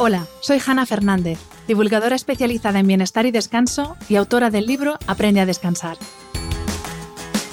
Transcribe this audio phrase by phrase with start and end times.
[0.00, 5.40] Hola, soy Hanna Fernández, divulgadora especializada en bienestar y descanso y autora del libro Aprende
[5.40, 5.96] a descansar.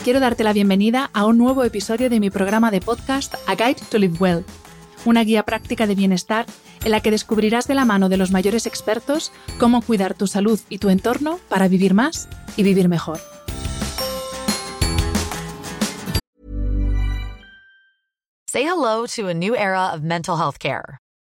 [0.03, 3.83] Quiero darte la bienvenida a un nuevo episodio de mi programa de podcast A Guide
[3.91, 4.43] to Live Well,
[5.05, 6.47] una guía práctica de bienestar
[6.83, 10.59] en la que descubrirás de la mano de los mayores expertos cómo cuidar tu salud
[10.67, 12.27] y tu entorno para vivir más
[12.57, 13.19] y vivir mejor.
[18.47, 21.00] Say hello to a new era of mental health care.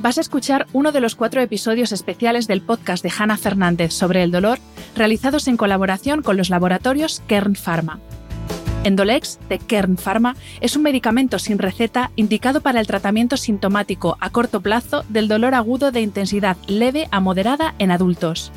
[0.00, 4.22] vas a escuchar uno de los cuatro episodios especiales del podcast de Hanna Fernández sobre
[4.22, 4.58] el dolor,
[4.96, 8.00] realizados en colaboración con los laboratorios Kern Pharma.
[8.82, 14.30] Endolex, de Kern Pharma, es un medicamento sin receta indicado para el tratamiento sintomático a
[14.30, 18.52] corto plazo del dolor agudo de intensidad leve a moderada en adultos.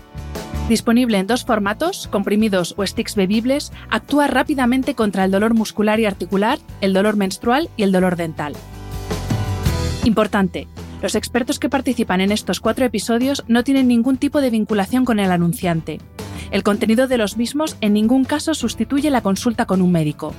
[0.69, 6.05] Disponible en dos formatos, comprimidos o sticks bebibles, actúa rápidamente contra el dolor muscular y
[6.05, 8.55] articular, el dolor menstrual y el dolor dental.
[10.05, 10.67] Importante,
[11.03, 15.19] los expertos que participan en estos cuatro episodios no tienen ningún tipo de vinculación con
[15.19, 15.99] el anunciante.
[16.49, 20.33] El contenido de los mismos en ningún caso sustituye la consulta con un médico.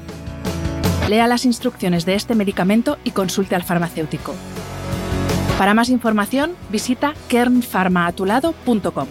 [1.11, 4.35] Lea las instrucciones de este medicamento y consulte al farmacéutico.
[5.59, 9.09] Para más información, visita kernfarmaatulado.com.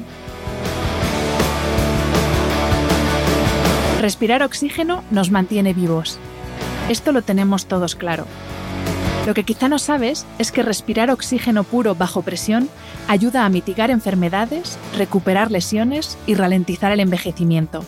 [4.01, 6.17] Respirar oxígeno nos mantiene vivos.
[6.89, 8.25] Esto lo tenemos todos claro.
[9.25, 12.67] Lo que quizá no sabes es que respirar oxígeno puro bajo presión
[13.07, 17.85] ayuda a mitigar enfermedades, recuperar lesiones y ralentizar el envejecimiento.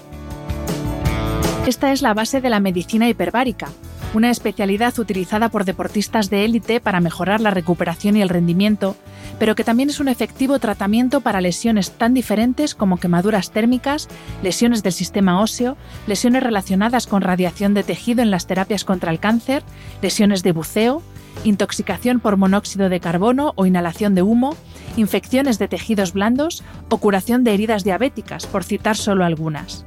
[1.65, 3.67] Esta es la base de la medicina hiperbárica,
[4.13, 8.95] una especialidad utilizada por deportistas de élite para mejorar la recuperación y el rendimiento,
[9.37, 14.07] pero que también es un efectivo tratamiento para lesiones tan diferentes como quemaduras térmicas,
[14.41, 15.75] lesiones del sistema óseo,
[16.07, 19.63] lesiones relacionadas con radiación de tejido en las terapias contra el cáncer,
[20.01, 21.01] lesiones de buceo,
[21.43, 24.55] intoxicación por monóxido de carbono o inhalación de humo,
[24.97, 29.85] infecciones de tejidos blandos o curación de heridas diabéticas, por citar solo algunas.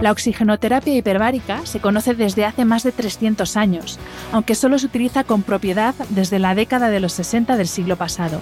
[0.00, 3.98] La oxigenoterapia hiperbárica se conoce desde hace más de 300 años,
[4.32, 8.40] aunque solo se utiliza con propiedad desde la década de los 60 del siglo pasado.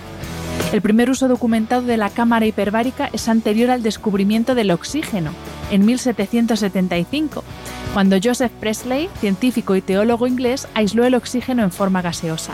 [0.72, 5.32] El primer uso documentado de la cámara hiperbárica es anterior al descubrimiento del oxígeno,
[5.70, 7.42] en 1775,
[7.94, 12.52] cuando Joseph Presley, científico y teólogo inglés, aisló el oxígeno en forma gaseosa.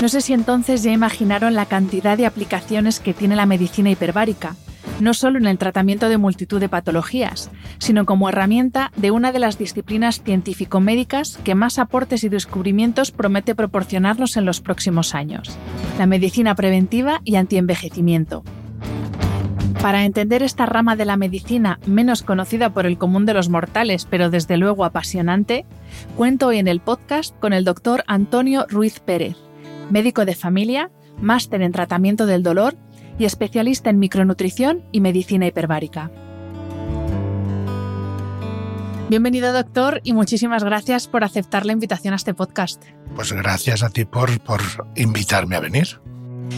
[0.00, 4.54] No sé si entonces ya imaginaron la cantidad de aplicaciones que tiene la medicina hiperbárica,
[5.00, 9.38] no solo en el tratamiento de multitud de patologías, sino como herramienta de una de
[9.38, 15.56] las disciplinas científico-médicas que más aportes y descubrimientos promete proporcionarnos en los próximos años,
[15.98, 18.42] la medicina preventiva y antienvejecimiento.
[19.80, 24.06] Para entender esta rama de la medicina menos conocida por el común de los mortales,
[24.10, 25.64] pero desde luego apasionante,
[26.16, 29.36] cuento hoy en el podcast con el doctor Antonio Ruiz Pérez,
[29.90, 30.90] médico de familia,
[31.20, 32.74] máster en tratamiento del dolor
[33.18, 36.10] y especialista en micronutrición y medicina hiperbárica.
[39.08, 42.82] Bienvenido doctor y muchísimas gracias por aceptar la invitación a este podcast.
[43.14, 44.60] Pues gracias a ti por, por
[44.96, 46.00] invitarme a venir.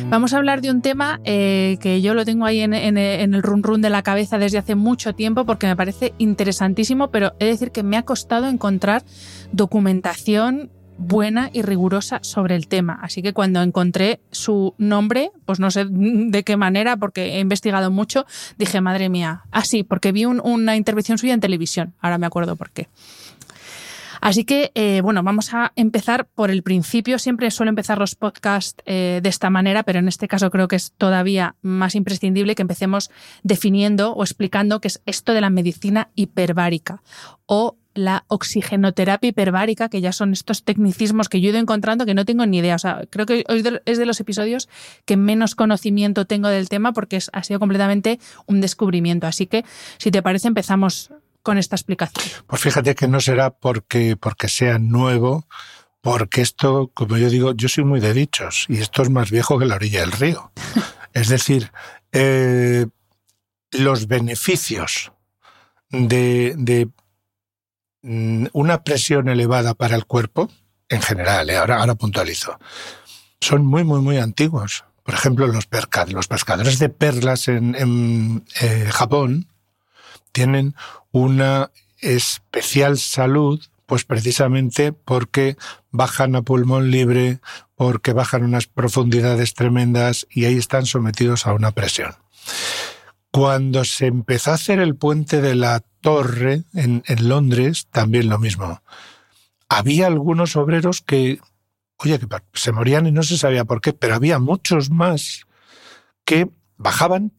[0.08, 3.62] Vamos a hablar de un tema eh, que yo lo tengo ahí en, el run
[3.62, 7.50] run de la cabeza desde hace mucho tiempo porque me parece interesantísimo, pero he de
[7.52, 9.04] decir que me ha costado encontrar
[9.52, 12.98] documentación buena y rigurosa sobre el tema.
[13.02, 17.90] Así que cuando encontré su nombre, pues no sé de qué manera, porque he investigado
[17.90, 18.26] mucho,
[18.58, 21.94] dije, madre mía, así, ah, porque vi una intervención suya en televisión.
[22.00, 22.88] Ahora me acuerdo por qué.
[24.20, 27.18] Así que, eh, bueno, vamos a empezar por el principio.
[27.18, 30.76] Siempre suelo empezar los podcasts eh, de esta manera, pero en este caso creo que
[30.76, 33.10] es todavía más imprescindible que empecemos
[33.42, 37.02] definiendo o explicando qué es esto de la medicina hiperbárica
[37.46, 42.14] o la oxigenoterapia hiperbárica, que ya son estos tecnicismos que yo he ido encontrando que
[42.14, 42.76] no tengo ni idea.
[42.76, 43.44] O sea, creo que
[43.84, 44.68] es de los episodios
[45.04, 49.26] que menos conocimiento tengo del tema porque ha sido completamente un descubrimiento.
[49.26, 49.64] Así que,
[49.98, 51.10] si te parece, empezamos
[51.42, 52.24] con esta explicación.
[52.46, 55.46] Pues fíjate que no será porque, porque sea nuevo,
[56.00, 59.58] porque esto, como yo digo, yo soy muy de dichos y esto es más viejo
[59.58, 60.52] que la orilla del río.
[61.12, 61.72] es decir,
[62.12, 62.86] eh,
[63.72, 65.12] los beneficios
[65.90, 66.88] de,
[68.02, 70.50] una presión elevada para el cuerpo,
[70.88, 72.58] en general, eh, ahora, ahora puntualizo,
[73.40, 74.84] son muy, muy, muy antiguos.
[75.02, 75.66] Por ejemplo, los,
[76.08, 79.48] los pescadores de perlas en, eh, Japón
[80.32, 80.74] tienen
[81.12, 85.56] una especial salud, pues precisamente porque
[85.90, 87.40] bajan a pulmón libre,
[87.74, 92.14] porque bajan unas profundidades tremendas y ahí están sometidos a una presión.
[93.38, 98.82] Cuando se empezó a hacer el puente de la torre en, Londres, también lo mismo.
[99.68, 101.38] Había algunos obreros que,
[101.98, 105.46] oye, que se morían y no se sabía por qué, pero había muchos más
[106.24, 107.30] que bajaban,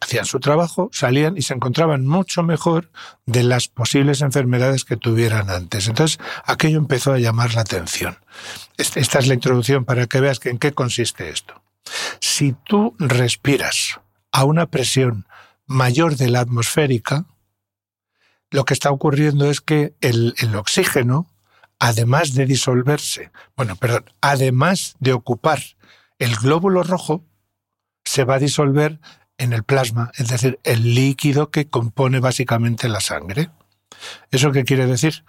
[0.00, 2.90] hacían su trabajo, salían y se encontraban mucho mejor
[3.24, 5.86] de las posibles enfermedades que tuvieran antes.
[5.86, 8.18] Entonces, aquello empezó a llamar la atención.
[8.76, 11.62] Esta es la introducción para que veas en qué consiste esto.
[12.18, 14.00] Si tú respiras
[14.32, 15.26] a una presión
[15.66, 17.26] mayor de la atmosférica,
[18.50, 21.28] lo que está ocurriendo es que el, oxígeno,
[21.78, 25.60] además de disolverse, bueno, perdón, además de ocupar
[26.18, 27.24] el glóbulo rojo,
[28.04, 28.98] se va a disolver
[29.38, 33.50] en el plasma, es decir, el líquido que compone básicamente la sangre.
[34.30, 35.24] ¿Eso qué quiere decir?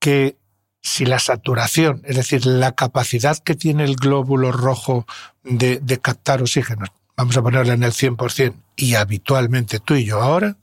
[0.00, 0.36] Que
[0.82, 5.06] si la saturación, es decir, la capacidad que tiene el glóbulo rojo
[5.42, 10.56] de, captar oxígeno, vamos a ponerla en el 100%, y habitualmente tú y yo ahora,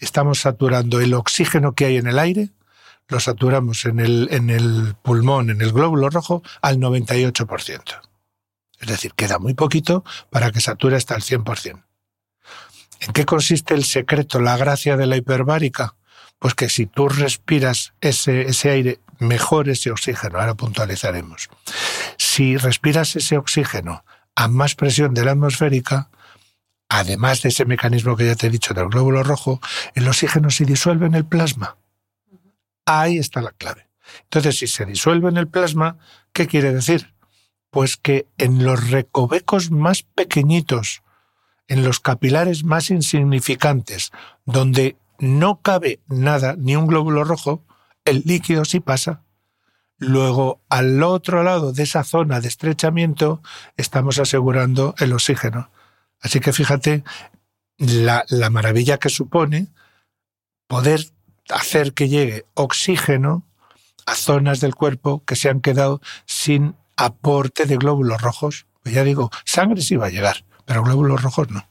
[0.00, 2.50] estamos saturando el oxígeno que hay en el aire,
[3.08, 8.00] lo saturamos en el, en el pulmón, en el glóbulo rojo, al 98%.
[8.80, 11.82] Es decir, queda muy poquito para que sature hasta el 100%.
[13.00, 15.96] ¿En qué consiste el secreto, la gracia de la hiperbárica?
[16.38, 20.38] Pues que si tú respiras ese, ese aire, mejor ese oxígeno.
[20.38, 21.48] Ahora puntualizaremos.
[22.16, 24.04] Si respiras ese oxígeno
[24.34, 26.10] a más presión de la atmosférica,
[26.88, 29.60] además de ese mecanismo que ya te he dicho del glóbulo rojo,
[29.94, 31.76] el oxígeno se disuelve en el plasma.
[32.86, 33.88] Ahí está la clave.
[34.24, 35.98] Entonces, si se disuelve en el plasma,
[36.32, 37.14] ¿qué quiere decir?
[37.70, 41.02] Pues que en los recovecos más pequeñitos,
[41.66, 44.12] en los capilares más insignificantes,
[44.44, 47.64] donde no cabe nada, ni un glóbulo rojo,
[48.04, 49.23] el líquido sí pasa
[49.98, 53.42] Luego, al otro lado de esa zona de estrechamiento,
[53.76, 55.70] estamos asegurando el oxígeno.
[56.20, 57.04] Así que fíjate
[57.78, 59.68] la, maravilla que supone
[60.66, 61.00] poder
[61.50, 63.46] hacer que llegue oxígeno
[64.06, 68.66] a zonas del cuerpo que se han quedado sin aporte de glóbulos rojos.
[68.82, 71.68] Pues ya digo, sangre sí va a llegar, pero glóbulos rojos no.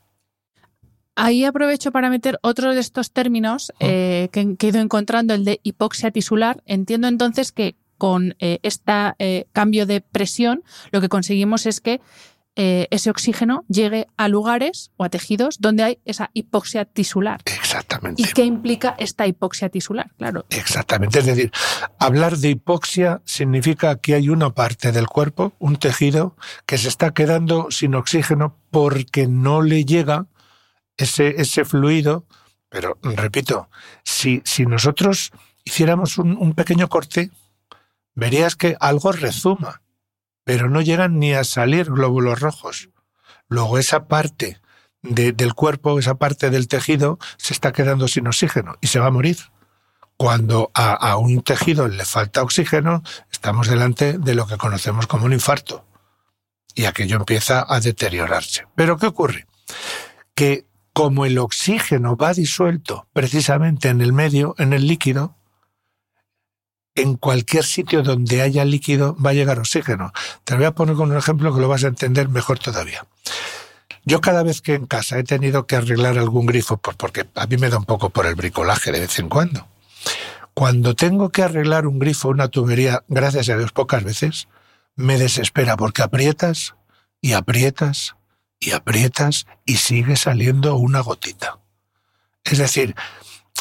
[1.16, 5.60] Ahí aprovecho para meter otro de estos términos eh, que, he ido encontrando, el de
[5.62, 6.64] hipoxia tisular.
[6.66, 12.02] Entiendo entonces que con este cambio de presión, lo que conseguimos es que
[12.56, 17.42] eh, ese oxígeno llegue a lugares o a tejidos donde hay esa hipoxia tisular.
[17.46, 18.22] Exactamente.
[18.22, 20.12] ¿Y qué implica esta hipoxia tisular?
[20.18, 20.46] Claro.
[20.52, 21.18] Exactamente.
[21.18, 21.52] Es decir,
[21.98, 26.36] hablar de hipoxia significa que hay una parte del cuerpo, un tejido,
[26.68, 30.28] que se está quedando sin oxígeno porque no le llega
[30.98, 32.28] ese, ese fluido.
[32.70, 33.68] Pero, repito,
[34.04, 35.32] si, si nosotros
[35.64, 37.32] hiciéramos un pequeño corte,
[38.16, 39.82] verías que algo rezuma,
[40.44, 42.90] pero no llegan ni a salir glóbulos rojos.
[43.48, 44.62] Luego esa parte
[45.02, 49.12] del cuerpo, esa parte del tejido, se está quedando sin oxígeno y se va a
[49.12, 49.38] morir.
[50.16, 55.26] Cuando a, a un tejido le falta oxígeno, estamos delante de lo que conocemos como
[55.26, 55.86] un infarto.
[56.76, 58.66] Y aquello empieza a deteriorarse.
[58.76, 59.46] Pero ¿qué ocurre?
[60.34, 65.36] Que como el oxígeno va disuelto precisamente en el medio, en el líquido,
[66.96, 70.12] en cualquier sitio donde haya líquido va a llegar oxígeno.
[70.44, 73.06] Te lo voy a poner con un ejemplo que lo vas a entender mejor todavía.
[74.06, 77.58] Yo cada vez que en casa he tenido que arreglar algún grifo, porque a mí
[77.58, 79.68] me da un poco por el bricolaje de vez en cuando,
[80.54, 84.48] cuando tengo que arreglar un grifo, una tubería, gracias a Dios pocas veces,
[84.96, 86.76] me desespera porque aprietas
[87.22, 88.16] y aprietas
[88.60, 91.60] y aprietas y sigue saliendo una gotita.
[92.44, 92.96] Es decir,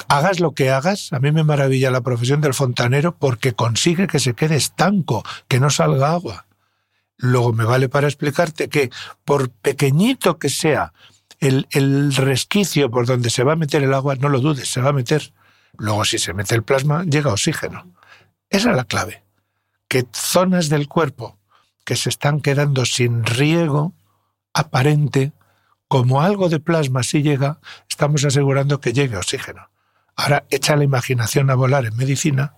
[0.08, 4.20] hagas lo que hagas, a mí me maravilla la profesión del fontanero porque consigue que
[4.20, 6.46] se quede estanco, que no salga agua.
[7.16, 8.90] Luego me vale para explicarte que
[9.24, 10.92] por pequeñito que sea
[11.38, 14.90] el, resquicio por donde se va a meter el agua, no lo dudes, se va
[14.90, 15.32] a meter.
[15.76, 17.86] Luego, si se mete el plasma, llega oxígeno.
[18.48, 19.24] Esa es la clave.
[19.88, 21.38] Que zonas del cuerpo
[21.84, 23.94] que se están quedando sin riego
[24.54, 25.32] aparente,
[25.88, 27.58] como algo de plasma si llega,
[27.88, 29.71] estamos asegurando que llegue oxígeno.
[30.16, 32.54] Ahora echa la imaginación a volar en medicina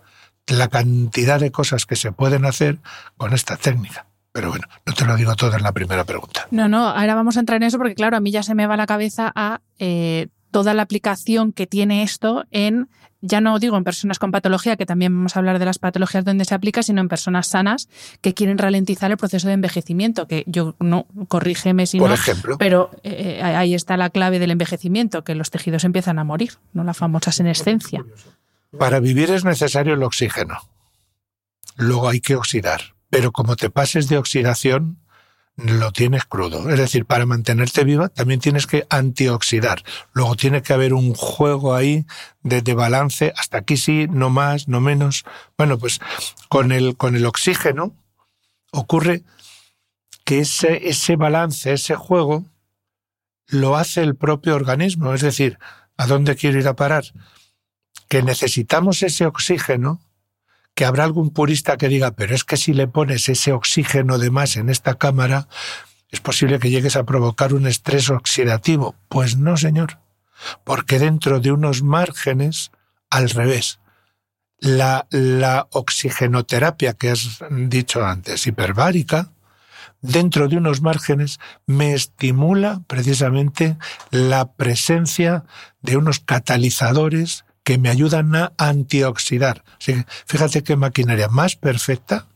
[0.46, 2.78] la cantidad de cosas que se pueden hacer
[3.16, 4.06] con esta técnica.
[4.32, 6.48] Pero bueno, no te lo digo todo en la primera pregunta.
[6.50, 8.66] No, no, ahora vamos a entrar en eso porque claro, a mí ya se me
[8.66, 12.88] va la cabeza a eh, toda la aplicación que tiene esto en,
[13.26, 16.24] ya no digo en personas con patología, que también vamos a hablar de las patologías
[16.24, 17.88] donde se aplica, sino en personas sanas
[18.20, 22.58] que quieren ralentizar el proceso de envejecimiento, que yo no, corrígeme si Por no, ejemplo.
[22.58, 26.84] pero eh, ahí está la clave del envejecimiento, que los tejidos empiezan a morir, no
[26.84, 28.04] la famosa senescencia.
[28.78, 30.58] Para vivir es necesario el oxígeno.
[31.76, 32.94] Luego hay que oxidar.
[33.08, 34.98] Pero como te pases de oxidación,
[35.56, 36.68] lo tienes crudo.
[36.70, 39.82] Es decir, para mantenerte viva también tienes que antioxidar.
[40.12, 42.06] Luego tiene que haber un juego ahí
[42.42, 43.32] de, balance.
[43.36, 45.24] Hasta aquí sí, no más, no menos.
[45.56, 46.00] Bueno, pues
[46.48, 47.94] con el, con el oxígeno
[48.72, 49.22] ocurre
[50.24, 52.44] que ese, ese balance, ese juego,
[53.46, 55.14] lo hace el propio organismo.
[55.14, 55.58] Es decir,
[55.96, 57.04] ¿a dónde quiero ir a parar?
[58.08, 60.00] Que necesitamos ese oxígeno
[60.74, 64.30] que habrá algún purista que diga, pero es que si le pones ese oxígeno de
[64.30, 65.48] más en esta cámara,
[66.10, 68.94] es posible que llegues a provocar un estrés oxidativo.
[69.08, 69.98] Pues no, señor,
[70.64, 72.70] porque dentro de unos márgenes,
[73.10, 73.78] al revés,
[74.58, 79.30] la, la oxigenoterapia que has dicho antes, hiperbárica,
[80.00, 83.76] dentro de unos márgenes me estimula precisamente
[84.10, 85.44] la presencia
[85.82, 89.64] de unos catalizadores que me ayudan a antioxidar.
[90.26, 92.28] Fíjate qué maquinaria más perfecta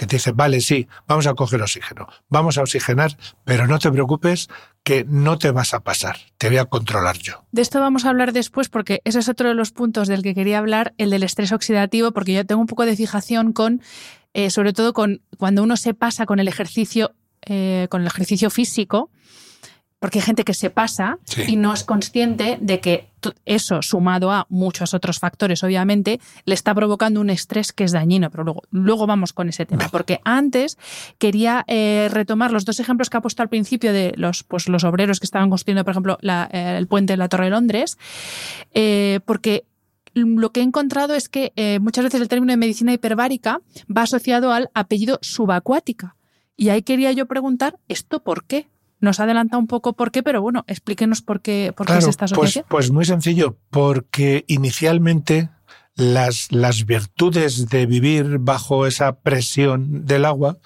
[0.00, 3.92] que te dice, vale, sí, vamos a coger oxígeno, vamos a oxigenar, pero no te
[3.92, 4.48] preocupes
[4.82, 7.44] que no te vas a pasar, te voy a controlar yo.
[7.52, 10.34] De esto vamos a hablar después porque ese es otro de los puntos del que
[10.34, 13.82] quería hablar, el del estrés oxidativo, porque yo tengo un poco de fijación con,
[14.32, 18.48] eh, sobre todo con cuando uno se pasa con el ejercicio, eh, con el ejercicio
[18.48, 19.10] físico,
[20.00, 21.42] porque hay gente que se pasa Sí.
[21.46, 23.10] y no es consciente de que
[23.44, 28.30] eso, sumado a muchos otros factores, obviamente, le está provocando un estrés que es dañino.
[28.30, 29.88] Pero luego, luego vamos con ese tema.
[29.90, 30.78] Porque antes
[31.18, 34.84] quería eh, retomar los dos ejemplos que ha puesto al principio de los, pues, los
[34.84, 37.98] obreros que estaban construyendo, por ejemplo, la- eh, el puente de la Torre de Londres,
[38.72, 39.64] eh, porque
[40.14, 43.60] lo que he encontrado es que muchas veces el término de medicina hiperbárica
[43.94, 46.16] va asociado al apellido subacuática.
[46.56, 48.66] Y ahí quería yo preguntar, ¿esto por qué?
[49.00, 52.06] Nos ha adelantado un poco por qué, pero bueno, explíquenos por qué, por qué es
[52.06, 52.66] esta pues, asociación.
[52.68, 55.48] pues muy sencillo, porque inicialmente
[55.94, 60.58] las, las virtudes de vivir bajo esa presión del agua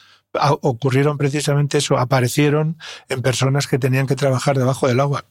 [0.63, 2.77] ocurrieron precisamente eso, aparecieron
[3.09, 5.27] en personas que tenían que trabajar debajo del agua.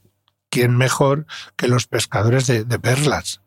[0.49, 3.41] ¿Quién mejor que los pescadores de, de perlas?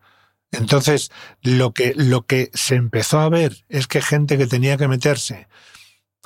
[0.53, 1.11] Entonces,
[1.43, 5.49] lo que, lo que se empezó a ver es que gente que tenía que meterse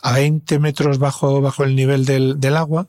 [0.03, 2.89] a 20 metros bajo, bajo el nivel del, del agua,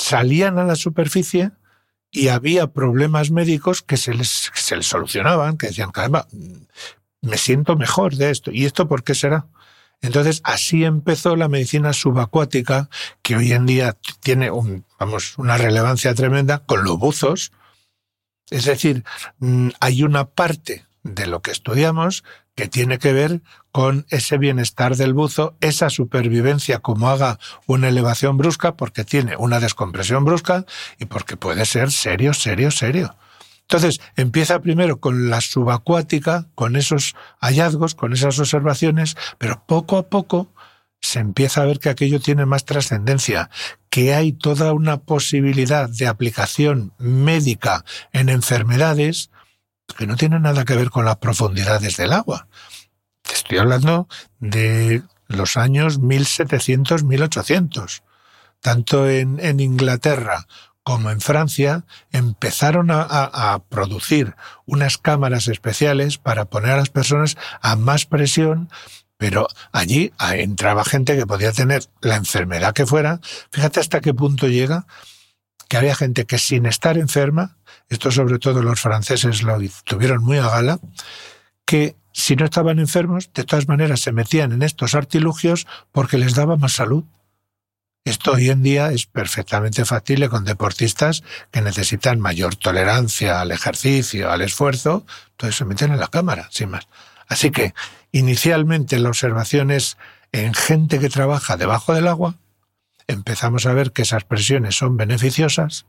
[0.00, 1.52] salían a la superficie
[2.10, 6.26] y había problemas médicos que se les, que se les solucionaban, que decían, caramba,
[7.20, 8.50] me siento mejor de esto.
[8.50, 9.46] ¿Y esto por qué será?
[10.00, 12.88] Entonces, así empezó la medicina subacuática,
[13.22, 14.50] que hoy en día tiene
[14.98, 17.52] vamos, una relevancia tremenda con los buzos.
[18.48, 19.04] Es decir,
[19.38, 22.24] mm, hay una parte de lo que estudiamos
[22.60, 23.40] que tiene que ver
[23.72, 29.60] con ese bienestar del buzo, esa supervivencia como haga una elevación brusca, porque tiene una
[29.60, 30.66] descompresión brusca
[30.98, 33.16] y porque puede ser serio, serio, serio.
[33.62, 40.10] Entonces, empieza primero con la subacuática, con esos hallazgos, con esas observaciones, pero poco a
[40.10, 40.52] poco
[41.00, 43.48] se empieza a ver que aquello tiene más trascendencia,
[43.88, 49.30] que hay toda una posibilidad de aplicación médica en enfermedades
[49.94, 52.48] que no tienen nada que ver con las profundidades del agua.
[53.32, 58.02] Estoy hablando de los años 1700, 1800.
[58.60, 60.46] Tanto en, Inglaterra
[60.82, 64.34] como en Francia empezaron a, a, producir
[64.66, 68.68] unas cámaras especiales para poner a las personas a más presión,
[69.16, 73.20] pero allí entraba gente que podía tener la enfermedad que fuera.
[73.50, 74.86] Fíjate hasta qué punto llega
[75.70, 77.56] que había gente que sin estar enferma,
[77.90, 80.78] esto sobre todo los franceses lo tuvieron muy a gala,
[81.66, 86.34] que si no estaban enfermos, de todas maneras se metían en estos artilugios porque les
[86.34, 87.04] daba más salud.
[88.04, 94.30] Esto hoy en día es perfectamente factible con deportistas que necesitan mayor tolerancia al ejercicio,
[94.30, 96.88] al esfuerzo, entonces se meten en la cámara, sin más.
[97.28, 97.74] Así que
[98.12, 99.98] inicialmente la observación es
[100.32, 102.36] en gente que trabaja debajo del agua,
[103.06, 105.86] empezamos a ver que esas presiones son beneficiosas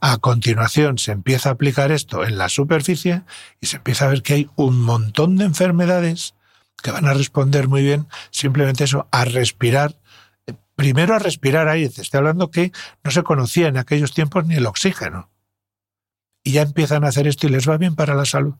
[0.00, 3.22] A continuación se empieza a aplicar esto en la superficie
[3.60, 6.34] y se empieza a ver que hay un montón de enfermedades
[6.82, 9.96] que van a responder muy bien simplemente eso, a respirar.
[10.76, 11.92] Primero a respirar aire.
[11.96, 15.30] Estoy hablando que no se conocía en aquellos tiempos ni el oxígeno.
[16.42, 18.54] Y ya empiezan a hacer esto y les va bien para la salud.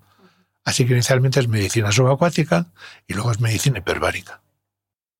[0.65, 2.73] Así que inicialmente es medicina subacuática
[3.07, 4.41] y luego es medicina hiperbárica.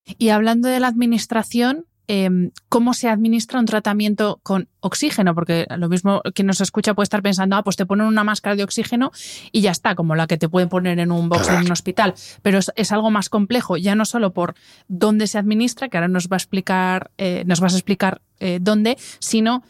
[0.05, 5.89] Y hablando de la administración, Em, cómo se administra un tratamiento con oxígeno, porque lo
[5.89, 9.11] mismo quien nos escucha puede estar pensando, ah, pues te ponen una máscara de oxígeno
[9.51, 12.13] y ya está, como la que te pueden poner en un box en un hospital.
[12.43, 14.53] Pero es, algo más complejo, ya no solo por
[14.87, 18.59] dónde se administra, que ahora nos va a explicar, eh, nos vas a explicar eh,
[18.61, 19.63] dónde, sino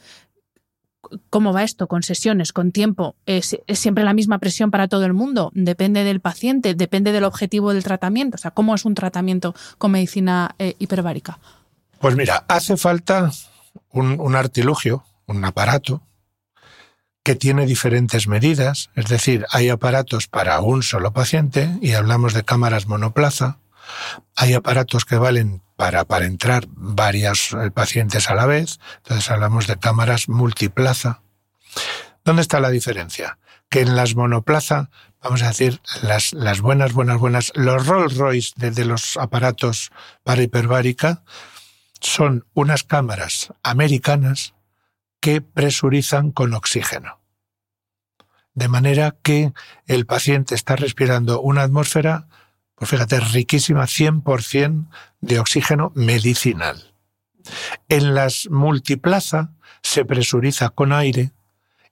[1.29, 3.15] cómo va esto, con sesiones, con tiempo.
[3.25, 5.51] ¿Es, siempre la misma presión para todo el mundo?
[5.53, 6.73] ¿Depende del paciente?
[6.73, 8.35] ¿Depende del objetivo del tratamiento?
[8.35, 11.39] O sea, ¿cómo es un tratamiento con medicina eh, hiperbárica?
[11.99, 13.31] Pues mira, hace falta
[13.89, 16.01] un, artilugio, un aparato,
[17.23, 22.43] que tiene diferentes medidas, es decir, hay aparatos para un solo paciente y hablamos de
[22.43, 23.57] cámaras monoplaza,
[24.35, 29.65] hay aparatos que valen para, para entrar varios eh, pacientes a la vez, entonces hablamos
[29.67, 31.21] de cámaras multiplaza.
[32.23, 33.39] ¿Dónde está la diferencia?
[33.69, 34.89] Que en las monoplaza,
[35.23, 39.91] vamos a decir, las, las buenas, buenas, buenas, los Rolls Royce de, de los aparatos
[40.23, 41.23] para hiperbárica,
[42.05, 44.53] son unas cámaras americanas
[45.19, 47.19] que presurizan con oxígeno.
[48.53, 49.53] De manera que
[49.87, 52.27] el paciente está respirando una atmósfera,
[52.75, 54.87] pues fíjate, riquísima, 100%
[55.19, 56.93] de oxígeno medicinal.
[57.89, 61.31] En las multiplaza se presuriza con aire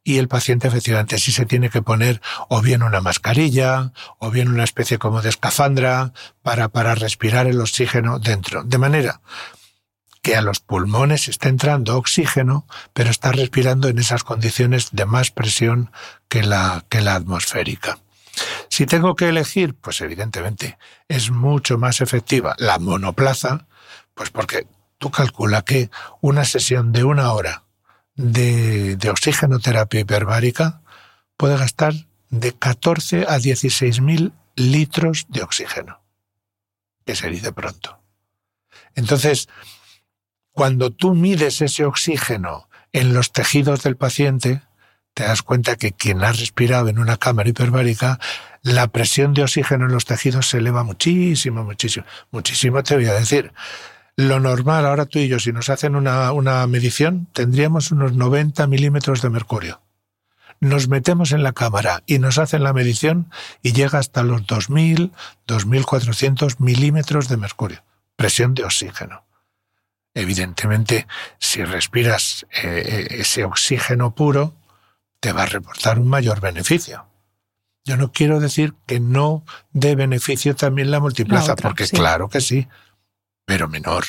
[0.04, 4.50] y el paciente efectivamente sí se tiene que poner o bien una mascarilla o bien
[4.50, 8.64] una especie como de escafandra para, para respirar el oxígeno dentro.
[8.64, 9.22] De manera
[10.24, 15.32] que a los pulmones está entrando oxígeno, pero está respirando en esas condiciones de más
[15.32, 15.92] presión
[16.30, 18.00] que la, que la atmosférica.
[18.70, 20.78] Si tengo que elegir, pues evidentemente
[21.10, 23.68] es mucho más efectiva la monoplaza,
[24.16, 24.66] pues porque
[24.98, 27.66] tú calcula que una sesión de una hora
[28.16, 30.82] de, de oxigenoterapia hiperbárica
[31.36, 31.94] puede gastar
[32.30, 36.02] de 14 a 16 mil litros de oxígeno,
[37.06, 38.00] que se dice pronto.
[38.96, 39.50] Entonces,
[40.54, 44.62] cuando tú mides ese oxígeno en los tejidos del paciente,
[45.14, 48.20] te das cuenta que quien ha respirado en una cámara hiperbárica,
[48.62, 52.06] la presión de oxígeno en los tejidos se eleva muchísimo, muchísimo.
[52.32, 53.52] Muchísimo te voy a decir.
[54.16, 58.68] Lo normal, ahora tú y yo, si nos hacen una, una medición, tendríamos unos 90
[58.68, 59.82] milímetros de mercurio.
[60.60, 63.32] Nos metemos en la cámara y nos hacen la medición
[63.64, 65.12] y llega hasta los 2.000,
[65.48, 67.84] 2.400 milímetros de mercurio.
[68.16, 69.24] Presión de oxígeno.
[70.16, 71.08] Evidentemente,
[71.40, 74.56] si respiras eh, eh, ese oxígeno puro,
[75.20, 77.08] te va a reportar un mayor beneficio.
[77.86, 82.68] Yo no quiero decir que no dé beneficio también la multiplaza, porque claro que sí,
[83.46, 84.06] pero menor,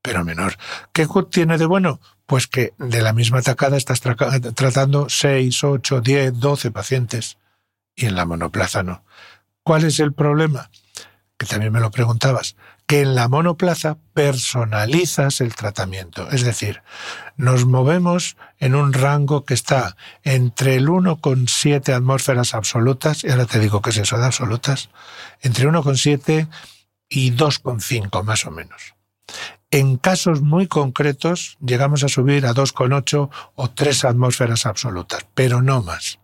[0.00, 0.56] pero menor.
[0.92, 2.00] ¿Qué tiene de bueno?
[2.26, 7.38] Pues que de la misma tacada estás tratando 6, 8, 10, 12 pacientes
[7.94, 9.04] y en la monoplaza no.
[9.62, 10.70] ¿Cuál es el problema?
[11.36, 16.30] Que también me lo preguntabas que en la monoplaza personalizas el tratamiento.
[16.30, 16.82] Es decir,
[17.36, 23.58] nos movemos en un rango que está entre el 1,7 atmósferas absolutas, y ahora te
[23.58, 24.90] digo que es eso de absolutas,
[25.40, 26.48] entre 1,7
[27.08, 28.94] y 2,5 más o menos.
[29.70, 35.82] En casos muy concretos llegamos a subir a 2,8 o 3 atmósferas absolutas, pero no
[35.82, 36.18] más.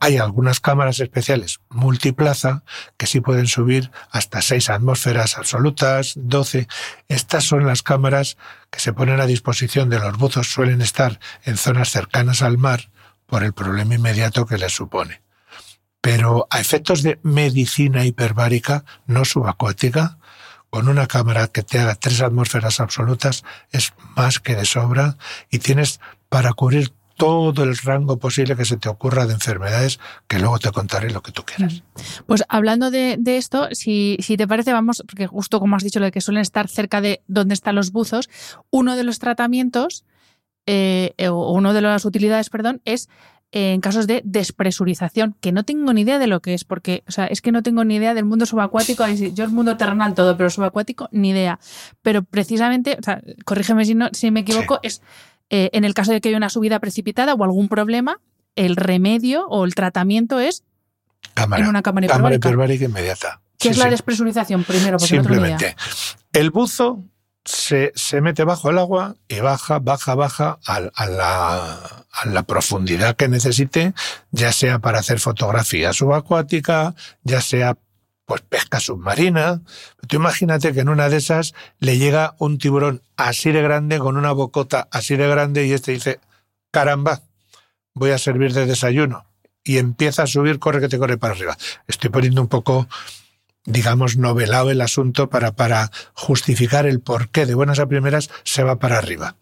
[0.00, 2.64] Hay algunas cámaras especiales multiplaza
[2.96, 6.68] que sí pueden subir hasta 6 atmósferas absolutas, 12.
[7.08, 8.36] Estas son las cámaras
[8.70, 12.90] que se ponen a disposición de los buzos, suelen estar en zonas cercanas al mar
[13.26, 15.22] por el problema inmediato que les supone.
[16.00, 20.18] Pero a efectos de medicina hiperbárica no subacuática,
[20.72, 25.18] con una cámara que te haga tres atmósferas absolutas es más que de sobra
[25.50, 30.38] y tienes para cubrir todo el rango posible que se te ocurra de enfermedades, que
[30.38, 31.74] luego te contaré lo que tú quieras.
[31.74, 32.00] Mm.
[32.26, 36.06] Pues hablando de, esto, si, si, te parece, vamos, porque justo como has dicho, lo
[36.06, 38.28] de que suelen estar cerca de donde están los buzos,
[38.70, 40.04] uno de los tratamientos,
[40.66, 43.08] eh, o uno de las utilidades, perdón, es
[43.52, 47.12] en casos de despresurización, que no tengo ni idea de lo que es, porque, o
[47.12, 50.38] sea, es que no tengo ni idea del mundo subacuático, yo el mundo terrenal todo,
[50.38, 51.60] pero subacuático ni idea.
[52.00, 55.02] Pero precisamente, o sea, corrígeme si, no, si me equivoco, es
[55.52, 58.18] eh, en el caso de que haya una subida precipitada o algún problema,
[58.56, 60.64] el remedio o el tratamiento es
[61.36, 62.48] en una cámara hiperbárica.
[62.48, 63.42] hiperbárica inmediata.
[63.58, 64.98] ¿Qué es la despresurización primero?
[64.98, 65.76] Simplemente,
[66.32, 67.04] el buzo
[67.44, 73.28] se, mete bajo el agua y baja, baja, baja a, la, a, la, profundidad que
[73.28, 73.92] necesite,
[74.30, 77.76] ya sea para hacer fotografía subacuática, ya sea
[78.32, 79.60] pues pesca submarina.
[80.08, 84.16] Tú imagínate que en una de esas le llega un tiburón así de grande, con
[84.16, 86.18] una bocota así de grande, y este dice,
[86.70, 87.20] caramba,
[87.92, 89.26] voy a servir de desayuno.
[89.64, 91.58] Y empieza a subir, corre que te corre para arriba.
[91.86, 92.88] Estoy poniendo un poco
[93.64, 98.64] digamos, novelado el asunto para, para justificar el por qué de buenas a primeras se
[98.64, 99.36] va para arriba.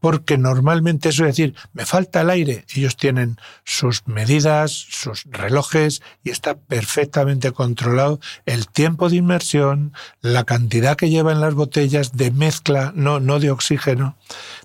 [0.00, 2.64] Porque normalmente eso es decir, me falta el aire.
[2.74, 10.44] Ellos tienen sus medidas, sus relojes y está perfectamente controlado el tiempo de inmersión, la
[10.44, 14.16] cantidad que lleva en las botellas de mezcla, no, no de oxígeno.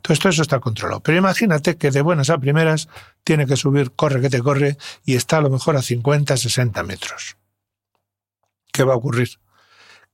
[0.02, 1.02] Todo esto eso está controlado.
[1.02, 2.90] Pero imagínate que de buenas a primeras
[3.24, 6.84] tiene que subir, corre que te corre, y está a lo mejor a 50, 60
[6.84, 7.38] metros.
[8.72, 9.30] ¿qué va a ocurrir?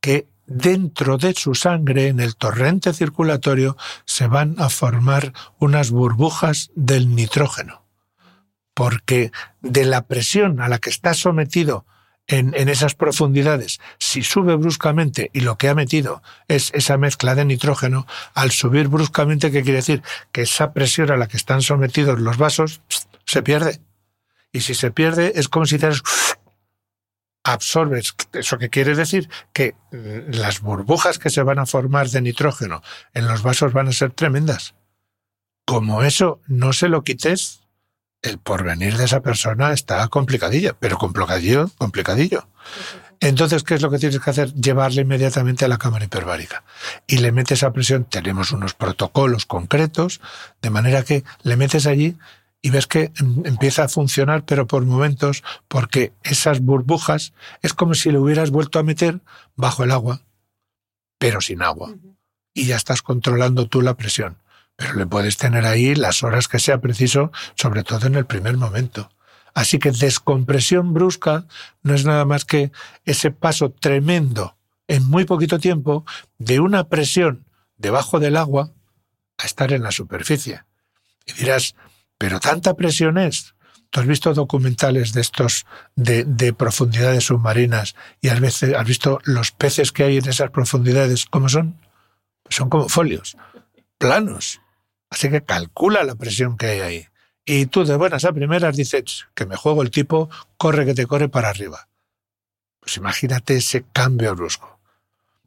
[0.02, 6.72] Que dentro de su sangre, en el torrente circulatorio, se van a formar unas burbujas
[6.74, 7.84] del nitrógeno.
[8.74, 9.32] Porque
[9.62, 11.86] de la presión a la que está sometido
[12.28, 17.36] en, en, esas profundidades, si sube bruscamente y lo que ha metido es esa mezcla
[17.36, 20.04] de nitrógeno, al subir bruscamente, ¿qué quiere decir?
[20.32, 22.82] Que esa presión a la que están sometidos los vasos
[23.26, 23.80] se pierde.
[24.52, 25.90] Y si se pierde, es como si te
[27.48, 28.14] absorbes.
[28.34, 29.30] ¿Eso qué quiere decir?
[29.54, 32.82] Que las burbujas que se van a formar de nitrógeno
[33.14, 34.76] en los vasos van a ser tremendas.
[35.66, 37.62] Como eso no se lo quites,
[38.22, 42.48] el porvenir de esa persona está complicadillo, pero complicadillo, complicadillo.
[43.20, 44.54] Entonces, ¿qué es lo que tienes que hacer?
[44.54, 46.64] Llevarle inmediatamente a la cámara hiperbárica.
[47.08, 50.22] Y le metes a presión, tenemos unos protocolos concretos,
[50.62, 52.18] de manera que le metes allí
[52.62, 57.94] y ves que em, empieza a funcionar, pero por momentos, porque esas burbujas es como
[57.94, 59.22] si le hubieras vuelto a meter
[59.56, 60.22] bajo el agua,
[61.18, 61.94] pero sin agua.
[62.54, 64.38] Y ya estás controlando tú la presión.
[64.76, 68.58] Pero le puedes tener ahí las horas que sea preciso, sobre todo en el primer
[68.58, 69.10] momento.
[69.54, 71.46] Así que descompresión brusca
[71.82, 72.72] no es nada más que
[73.06, 74.56] ese paso tremendo
[74.88, 76.06] en muy poquito tiempo
[76.38, 78.72] de una presión debajo del agua
[79.38, 80.64] a estar en la superficie.
[81.26, 81.76] Y dirás,
[82.18, 83.54] pero tanta presión es.
[83.90, 89.20] Tú has visto documentales de estos de, de profundidades submarinas y has, veces, has visto
[89.24, 91.80] los peces que hay en esas profundidades, ¿cómo son?
[92.50, 93.38] Son como folios,
[93.98, 94.62] planos.
[95.10, 97.08] Así que calcula la presión que hay ahí.
[97.46, 101.06] Y tú de buenas a primeras dices que me juego el tipo, corre que te
[101.06, 101.88] corre para arriba.
[102.82, 104.80] Pues imagínate ese cambio brusco.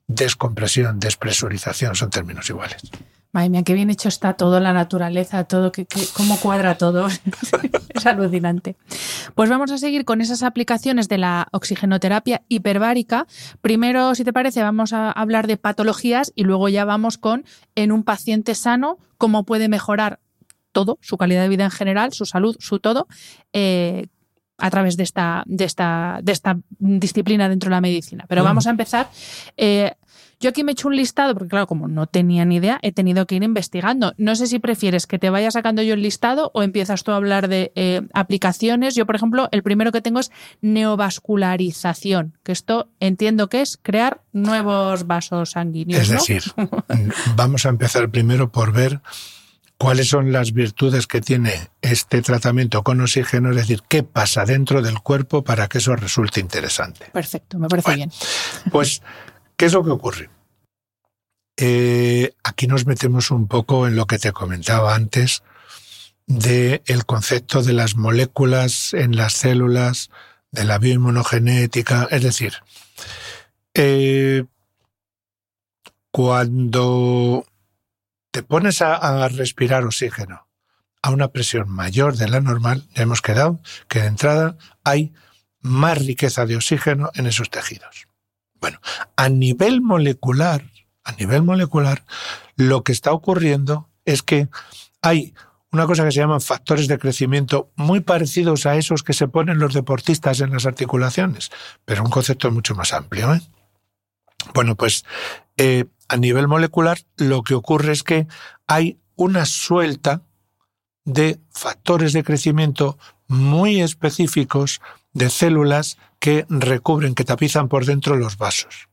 [0.07, 2.83] Descompresión, despresurización son términos iguales.
[3.33, 7.07] Madre mía, qué bien hecho está todo, la naturaleza, todo, que, cómo cuadra todo.
[7.95, 8.77] es alucinante.
[9.37, 13.29] Pues vamos a seguir con esas aplicaciones de la oxigenoterapia hiperbárica.
[13.61, 17.45] Primero, si te parece, vamos a hablar de patologías y luego ya vamos con,
[17.77, 20.19] en un paciente sano, cómo puede mejorar
[20.73, 23.07] todo, su calidad de vida en general, su salud, su todo,
[23.53, 24.07] eh,
[24.59, 28.25] a través de esta, de, esta, de esta disciplina dentro de la medicina.
[28.29, 29.09] Pero vamos a empezar.
[29.57, 29.95] Eh,
[30.41, 32.93] yo aquí me he hecho un listado, porque claro, como no tenía ni idea, he
[32.93, 34.15] tenido que ir investigando.
[34.17, 37.17] No sé si prefieres que te vaya sacando yo el listado o empiezas tú a
[37.17, 38.95] hablar de eh, aplicaciones.
[38.95, 40.31] Yo, por ejemplo, el primero que tengo es
[40.63, 46.03] neovascularización, que esto entiendo que es crear nuevos vasos sanguíneos.
[46.03, 46.43] Es decir,
[47.37, 49.03] vamos a empezar primero por ver
[49.77, 54.81] cuáles son las virtudes que tiene este tratamiento con oxígeno, es decir, qué pasa dentro
[54.81, 57.07] del cuerpo para que eso resulte interesante.
[57.13, 58.13] Perfecto, me parece bien.
[58.71, 59.03] Pues
[59.61, 60.31] ¿Qué es lo que ocurre?
[61.59, 65.43] Eh, aquí nos metemos un poco en lo que te comentaba antes
[66.27, 70.09] del el concepto de las moléculas en las células,
[70.51, 72.55] de la bioinmunogenética, es decir,
[73.75, 74.47] eh,
[76.11, 77.45] cuando
[78.31, 80.49] te pones a, respirar oxígeno
[81.03, 85.13] a una presión mayor de la normal, ya hemos quedado que de entrada hay
[85.61, 88.10] más riqueza de oxígeno en esos tejidos.
[88.61, 88.79] Bueno,
[89.17, 90.63] a nivel molecular,
[91.05, 92.05] a nivel molecular,
[92.57, 94.49] lo que está ocurriendo es que
[95.03, 95.35] hay
[95.73, 99.59] una cosa que se llaman factores de crecimiento muy parecidos a esos que se ponen
[99.59, 101.51] los deportistas en las articulaciones,
[101.85, 103.33] pero un concepto mucho más amplio.
[103.35, 103.41] ¿eh?
[104.53, 105.05] Bueno, pues
[105.57, 108.27] eh, a nivel molecular lo que ocurre es que
[108.67, 110.23] hay una suelta
[111.05, 114.81] de factores de crecimiento muy específicos
[115.13, 118.89] de células que recubren, que tapizan por dentro los vasos.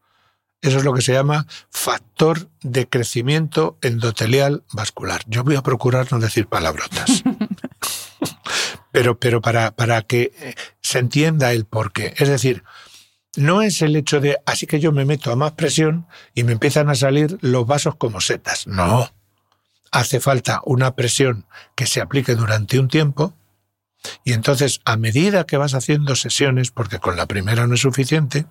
[0.62, 5.22] Eso es lo que se llama factor de crecimiento endotelial vascular.
[5.28, 7.24] Yo voy a procurar no decir palabrotas.
[8.92, 12.16] pero, pero para, para que eh, se entienda el porqué.
[12.18, 12.64] Es decir,
[13.36, 16.54] no es el hecho de, así que yo me meto a más presión y me
[16.54, 18.66] empiezan a salir los vasos como setas.
[18.66, 19.12] No.
[19.92, 23.36] Hace falta una presión que se aplique durante un tiempo
[24.24, 28.46] y entonces a medida que vas haciendo sesiones, porque con la primera no es suficiente,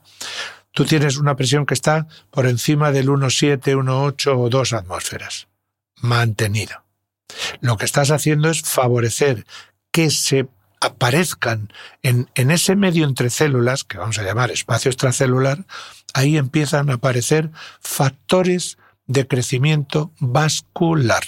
[0.72, 5.48] tú tienes una presión que está por encima del 1,7, 1,8 o 2 atmósferas.
[5.96, 6.84] Mantenida.
[7.60, 9.46] Lo que estás haciendo es favorecer
[9.90, 10.48] que se
[10.80, 15.64] aparezcan en, en, ese medio entre células, que vamos a llamar espacio extracelular,
[16.12, 21.24] ahí empiezan a aparecer factores de crecimiento vascular.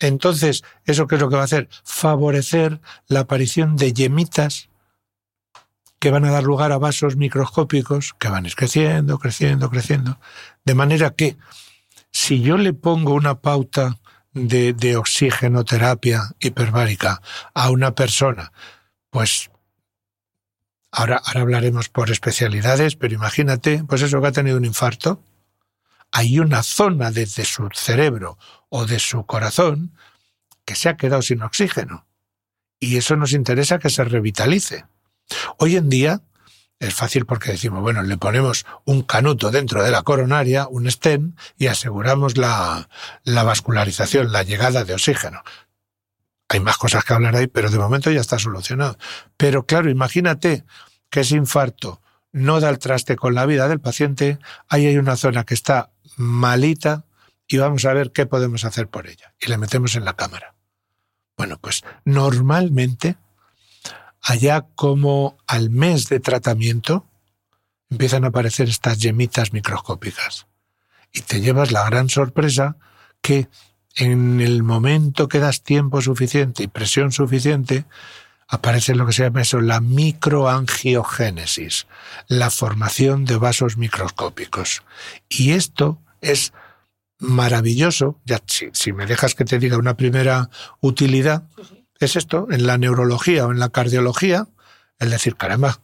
[0.00, 1.68] Entonces, ¿eso qué es lo que va a hacer?
[1.84, 4.70] Favorecer la aparición de yemitas
[5.98, 10.18] que van a dar lugar a vasos microscópicos que van creciendo, creciendo, creciendo.
[10.64, 11.36] De manera que,
[12.10, 13.98] si yo le pongo una pauta
[14.32, 17.20] de, de oxigenoterapia hiperbárica
[17.54, 18.52] a una persona,
[19.10, 19.50] pues
[20.90, 25.22] ahora, ahora hablaremos por especialidades, pero imagínate, pues eso que ha tenido un infarto,
[26.12, 29.92] hay una zona desde su cerebro o de su corazón
[30.64, 32.06] que se ha quedado sin oxígeno.
[32.78, 34.86] Y eso nos interesa que se revitalice.
[35.58, 36.22] Hoy en día
[36.78, 41.38] es fácil porque decimos, bueno, le ponemos un canuto dentro de la coronaria, un stent,
[41.58, 42.88] y aseguramos la,
[43.22, 45.42] la vascularización, la llegada de oxígeno.
[46.48, 48.96] Hay más cosas que hablar ahí, pero de momento ya está solucionado.
[49.36, 50.64] Pero claro, imagínate
[51.10, 52.00] que ese infarto
[52.32, 55.90] no da el traste con la vida del paciente, ahí hay una zona que está
[56.16, 57.04] malita
[57.46, 59.34] y vamos a ver qué podemos hacer por ella.
[59.40, 60.54] Y le metemos en la cámara.
[61.36, 63.16] Bueno, pues normalmente
[64.22, 67.06] allá como al mes de tratamiento,
[67.88, 70.46] empiezan a aparecer estas yemitas microscópicas.
[71.12, 72.76] Y te llevas la gran sorpresa
[73.20, 73.48] que
[73.96, 77.84] en el momento que das tiempo suficiente y presión suficiente,
[78.50, 81.86] aparece lo que se llama eso, la microangiogénesis,
[82.26, 84.82] la formación de vasos microscópicos.
[85.28, 86.52] Y esto es
[87.18, 91.44] maravilloso, ya si, si me dejas que te diga una primera utilidad,
[92.00, 94.48] es esto, en la neurología o en la cardiología,
[94.98, 95.80] el decir, caramba,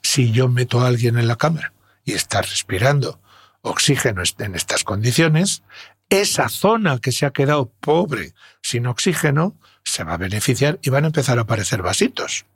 [0.00, 1.72] si yo meto a alguien en la cámara
[2.04, 3.20] y está respirando
[3.62, 5.64] oxígeno en estas condiciones,
[6.10, 11.04] esa zona que se ha quedado pobre sin oxígeno se va a beneficiar y van
[11.04, 12.46] a empezar a aparecer vasitos.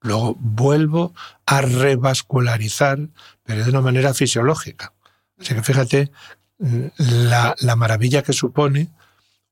[0.00, 1.14] Luego vuelvo
[1.46, 2.98] a revascularizar,
[3.42, 4.92] pero de una manera fisiológica.
[5.40, 6.10] Así que fíjate
[6.98, 8.90] la, la maravilla que supone,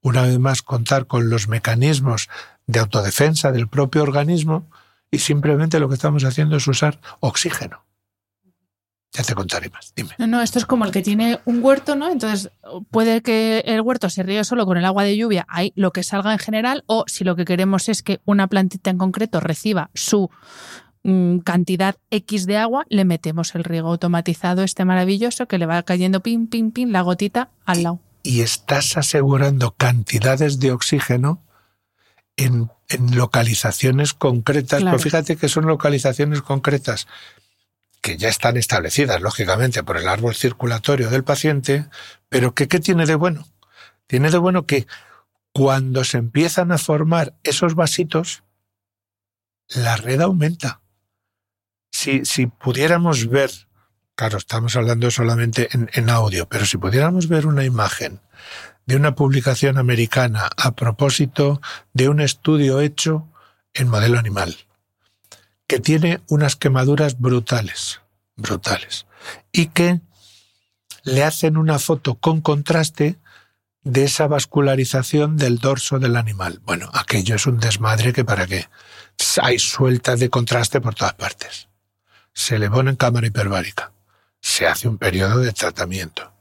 [0.03, 2.29] una vez más, contar con los mecanismos
[2.66, 4.68] de autodefensa del propio organismo
[5.11, 7.85] y simplemente lo que estamos haciendo es usar oxígeno.
[9.12, 9.92] Ya te contaré más.
[9.94, 10.11] Dime.
[10.16, 12.11] No, no, esto es como el que tiene un huerto, ¿no?
[12.11, 12.51] Entonces,
[12.90, 16.03] puede que el huerto se ríe solo con el agua de lluvia, hay lo que
[16.03, 19.90] salga en general, o si lo que queremos es que una plantita en concreto reciba
[19.92, 20.31] su
[21.03, 25.83] mm, cantidad X de agua, le metemos el riego automatizado este maravilloso que le va
[25.83, 28.01] cayendo pim, pim, pim, la gotita al lado.
[28.22, 31.42] Y estás asegurando cantidades de oxígeno
[32.37, 32.70] en,
[33.14, 37.07] localizaciones concretas, pero fíjate que son localizaciones concretas
[38.02, 41.86] que ya están establecidas, lógicamente, por el árbol circulatorio del paciente,
[42.28, 43.48] pero que ¿qué tiene de bueno?
[44.08, 44.86] Tiene de bueno que
[45.52, 48.42] cuando se empiezan a formar esos vasitos,
[49.68, 50.80] la red aumenta.
[51.92, 53.50] Si, si pudiéramos ver,
[54.16, 58.20] claro, estamos hablando solamente en, en audio, pero si pudiéramos ver una imagen
[58.84, 61.60] de una publicación americana a propósito
[61.92, 63.28] de un estudio hecho
[63.74, 64.56] en modelo animal,
[65.72, 68.02] que tiene unas quemaduras brutales,
[68.37, 69.06] brutales,
[69.52, 70.02] y que
[71.02, 73.18] le hacen una foto con contraste
[73.82, 76.61] de esa vascularización del dorso del animal.
[76.66, 78.68] Bueno, aquello es un desmadre que para qué.
[79.40, 81.68] Hay sueltas de contraste por todas partes.
[82.35, 83.92] Se le pone en cámara hiperbárica.
[84.42, 86.35] Se hace un periodo de tratamiento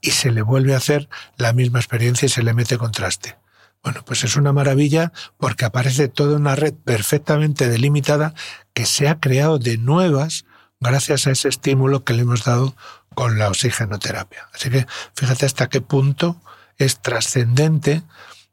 [0.00, 3.36] y se le vuelve a hacer la misma experiencia y se le mete contraste.
[3.82, 8.34] Bueno, pues es una maravilla porque aparece toda una red perfectamente delimitada
[8.74, 10.44] que se ha creado de nuevas
[10.80, 12.76] gracias a ese estímulo que le hemos dado
[13.14, 14.48] con la oxigenoterapia.
[14.54, 16.40] Así que fíjate hasta qué punto
[16.78, 18.02] es trascendente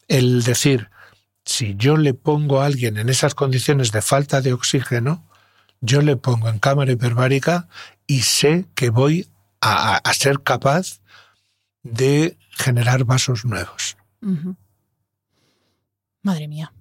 [0.07, 0.89] el decir,
[1.45, 5.23] si yo le pongo a alguien en esas condiciones de falta de oxígeno,
[5.81, 7.67] yo le pongo en cámara hiperbárica
[8.05, 9.27] y sé que voy
[9.61, 10.99] a, a ser capaz
[11.83, 13.97] de generar vasos nuevos.
[16.21, 16.73] Madre mía.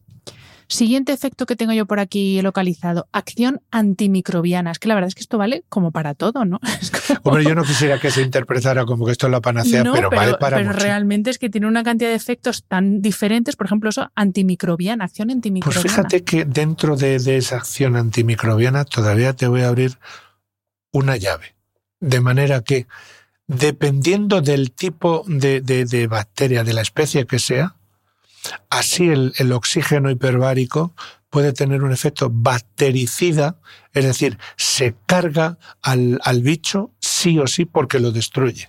[0.71, 4.71] Siguiente efecto que tengo yo por aquí localizado, acción antimicrobiana.
[4.71, 6.61] Es que la verdad es que esto vale como para todo, ¿no?
[7.23, 10.35] Hombre, yo no quisiera que se interpretara como que esto es la panacea, pero, vale
[10.35, 14.11] para Pero realmente es que tiene una cantidad de efectos tan diferentes, por ejemplo, eso,
[14.15, 15.83] antimicrobiana, acción antimicrobiana.
[15.83, 19.99] Pues fíjate que dentro de, de esa acción antimicrobiana todavía te voy a abrir
[20.93, 21.55] una llave.
[22.01, 22.87] De manera que,
[23.47, 27.75] dependiendo del tipo de, bacteria, de la especie que sea,
[28.71, 30.95] así el, oxígeno hiperbárico
[31.31, 33.57] puede tener un efecto bactericida,
[33.93, 38.69] es decir, se carga al, al bicho sí o sí porque lo destruye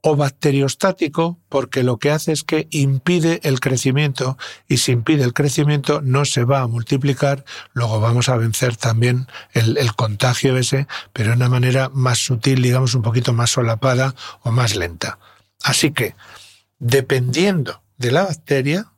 [0.00, 4.36] o bacteriostático porque lo que hace es que impide el crecimiento
[4.68, 9.26] y si impide el crecimiento no se va a multiplicar, luego vamos a vencer también
[9.52, 14.50] el, contagio ese, pero de una manera más sutil, digamos un poquito más solapada o
[14.50, 15.18] más lenta.
[15.62, 16.14] Así que,
[16.78, 18.92] dependiendo de la bacteria,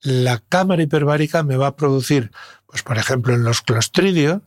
[0.00, 2.30] la cámara hiperbárica me va a producir,
[2.66, 4.42] pues por ejemplo en los clostridios,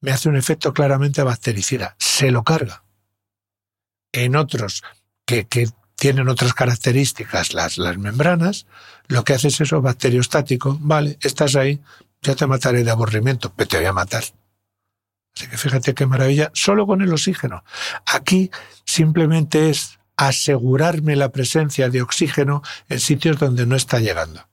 [0.00, 2.82] me hace un efecto claramente bactericida, se lo carga
[4.12, 4.82] en otros
[5.26, 5.46] que,
[5.96, 8.66] tienen otras características, las, las membranas,
[9.08, 11.80] lo que hace es eso, bacteriostático, vale, estás ahí,
[12.22, 14.22] ya te mataré de aburrimiento, pero te voy a matar.
[15.34, 17.64] Así que fíjate qué maravilla, solo con el oxígeno.
[18.06, 18.52] Aquí
[18.84, 24.46] simplemente es asegurarme la presencia de oxígeno en sitios donde no está llegando.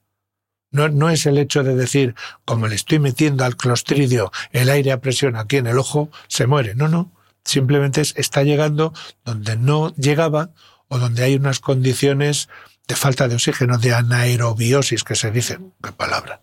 [0.71, 4.91] No, no, es el hecho de decir, como le estoy metiendo al clostridio el aire
[4.91, 6.75] a presión aquí en el ojo, se muere.
[6.75, 7.11] No, no.
[7.43, 10.51] Simplemente está llegando donde no llegaba
[10.87, 12.47] o donde hay unas condiciones
[12.87, 16.41] de falta de oxígeno, de anaerobiosis, que se dice, qué palabra.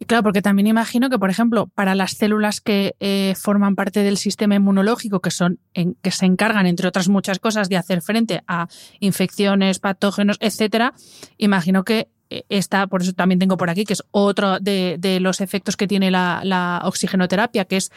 [0.00, 4.02] Y claro, porque también imagino que, por ejemplo, para las células que eh, forman parte
[4.02, 8.42] del sistema inmunológico, que son que se encargan, entre otras muchas cosas, de hacer frente
[8.46, 8.66] a
[8.98, 10.94] infecciones, patógenos, etcétera,
[11.36, 15.42] imagino que eh, esta, por eso también tengo por aquí, que es otro de, los
[15.42, 17.92] efectos que tiene la, la oxigenoterapia, que es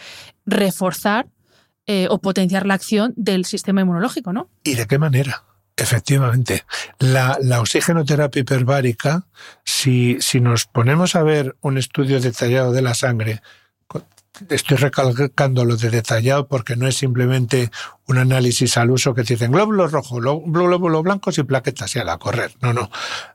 [0.46, 1.28] reforzar
[1.88, 4.50] eh, o potenciar la acción del sistema inmunológico, ¿no?
[4.66, 5.44] ¿Y de qué manera?
[5.76, 6.66] Efectivamente.
[7.00, 9.26] La, oxigenoterapia hiperbárica,
[9.64, 13.42] si, si nos ponemos a ver un estudio detallado de la sangre,
[14.50, 17.72] estoy recalcando lo de detallado porque no es simplemente
[18.08, 22.18] un análisis al uso que dicen glóbulos rojos, glóbulos blancos y plaquetas y a la
[22.18, 22.54] correr.
[22.62, 22.90] No, no.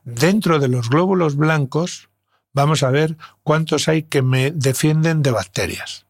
[0.04, 2.08] Dentro de los glóbulos blancos
[2.52, 6.06] vamos a ver cuántos hay que me defienden de bacterias.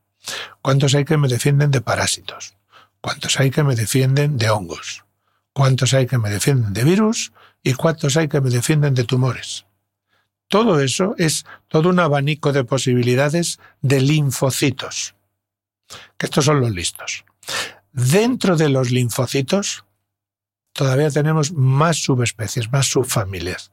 [0.60, 2.54] ¿Cuántos hay que me defienden de parásitos?
[3.00, 5.04] ¿Cuántos hay que me defienden de hongos?
[5.58, 7.32] ¿Cuántos hay que me defienden de virus?
[7.64, 9.66] ¿Y cuántos hay que me defienden de tumores?
[10.46, 15.16] Todo eso es todo un abanico de posibilidades de linfocitos.
[16.16, 17.24] Que estos son los listos.
[17.90, 19.84] Dentro de los linfocitos
[20.72, 23.72] todavía tenemos más subespecies, más subfamilias.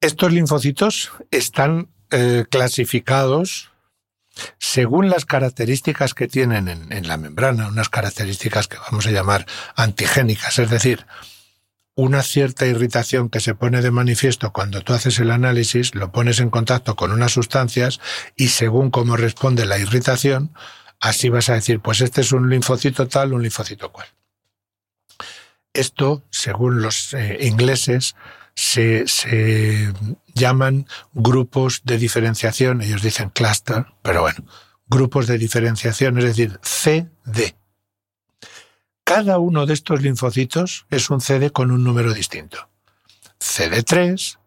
[0.00, 3.70] Estos linfocitos están eh, clasificados
[4.58, 10.58] según las características que tienen en, la membrana, unas características que vamos a llamar antigénicas,
[10.58, 11.06] es decir,
[11.94, 16.40] una cierta irritación que se pone de manifiesto cuando tú haces el análisis, lo pones
[16.40, 18.00] en contacto con unas sustancias
[18.34, 20.54] y según cómo responde la irritación,
[21.00, 24.06] así vas a decir, pues este es un linfocito tal, un linfocito cual.
[25.74, 28.14] Esto, según los eh, ingleses,
[28.54, 29.92] se, se
[30.34, 34.44] llaman grupos de diferenciación, ellos dicen cluster, pero bueno,
[34.86, 37.54] grupos de diferenciación, es decir, CD.
[39.04, 42.68] Cada uno de estos linfocitos es un CD con un número distinto.
[43.40, 44.38] CD3,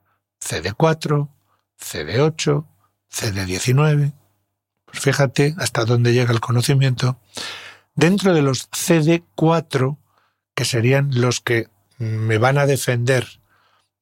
[0.41, 1.29] CD4,
[1.79, 2.65] CD8,
[3.11, 4.13] CD19.
[4.85, 7.19] Pues fíjate hasta dónde llega el conocimiento.
[7.95, 9.97] Dentro de los CD4,
[10.53, 13.27] que serían los que me van a defender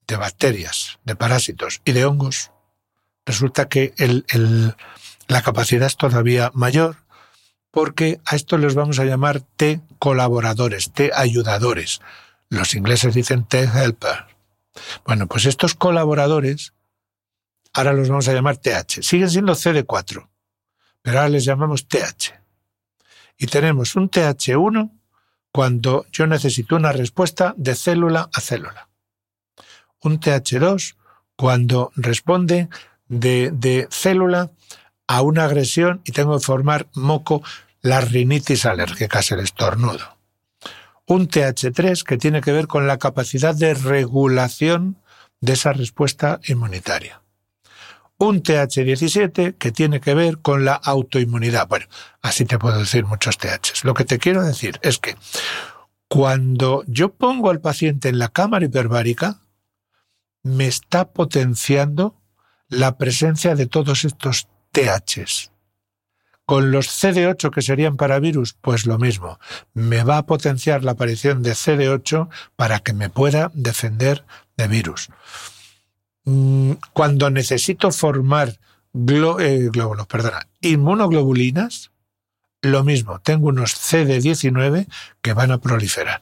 [0.07, 2.51] de bacterias, de parásitos y de hongos,
[3.25, 3.93] resulta que
[5.27, 6.97] la capacidad es todavía mayor
[7.71, 12.01] porque a esto les vamos a llamar T colaboradores, T ayudadores.
[12.49, 14.27] Los ingleses dicen T helper.
[15.05, 16.73] Bueno, pues estos colaboradores
[17.73, 19.01] ahora los vamos a llamar TH.
[19.01, 20.29] Siguen siendo CD4,
[21.01, 22.33] pero ahora les llamamos TH.
[23.37, 24.91] Y tenemos un TH1
[25.51, 28.89] cuando yo necesito una respuesta de célula a célula
[30.03, 30.95] un TH2
[31.35, 32.69] cuando responde
[33.07, 34.51] de, célula
[35.07, 37.43] a una agresión y tengo que formar moco,
[37.81, 40.17] la rinitis alérgica, el estornudo.
[41.05, 44.97] Un TH3 que tiene que ver con la capacidad de regulación
[45.41, 47.21] de esa respuesta inmunitaria.
[48.17, 51.67] Un TH17 que tiene que ver con la autoinmunidad.
[51.67, 51.87] Bueno,
[52.21, 53.83] así te puedo decir muchos THs.
[53.83, 55.17] Lo que te quiero decir es que
[56.07, 59.42] cuando yo pongo al paciente en la cámara hiperbárica,
[60.43, 62.15] me está potenciando
[62.67, 65.51] la presencia de todos estos THs.
[66.45, 69.39] Con los CD8 que serían para virus, pues lo mismo.
[69.73, 72.27] Me va a potenciar la aparición de CD8
[72.57, 74.25] para que me pueda defender
[74.57, 75.09] de virus.
[76.25, 78.59] Mm, cuando necesito formar
[79.39, 81.91] eh, glóbulos, perdona, inmunoglobulinas,
[82.61, 84.87] lo mismo, tengo unos CD19
[85.21, 86.21] que van a proliferar.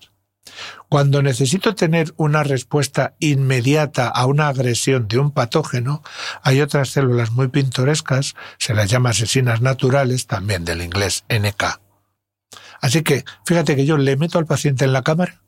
[0.89, 6.03] Cuando necesito tener una respuesta inmediata a una agresión de un patógeno,
[6.43, 11.79] hay otras células muy pintorescas, se las llama asesinas naturales, también del inglés NK.
[12.81, 15.41] Así que, fíjate que yo le meto al paciente en la cámara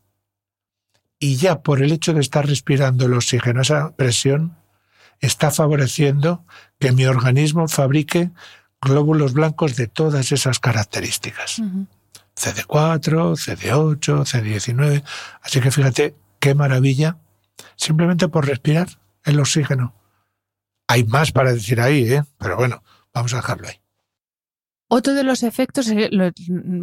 [1.20, 4.58] y ya por el hecho de estar respirando el oxígeno a esa presión,
[5.20, 6.46] está favoreciendo
[6.80, 8.32] que mi organismo fabrique
[8.82, 11.62] glóbulos blancos de todas esas características.
[12.36, 15.04] CD4, CD8, CD19.
[15.42, 17.18] Así que fíjate qué maravilla,
[17.76, 18.88] simplemente por respirar
[19.24, 19.96] el oxígeno.
[20.88, 22.24] Hay más para decir ahí, ¿eh?
[22.38, 23.80] pero bueno, vamos a dejarlo ahí.
[24.90, 26.10] Otro de los efectos, eh,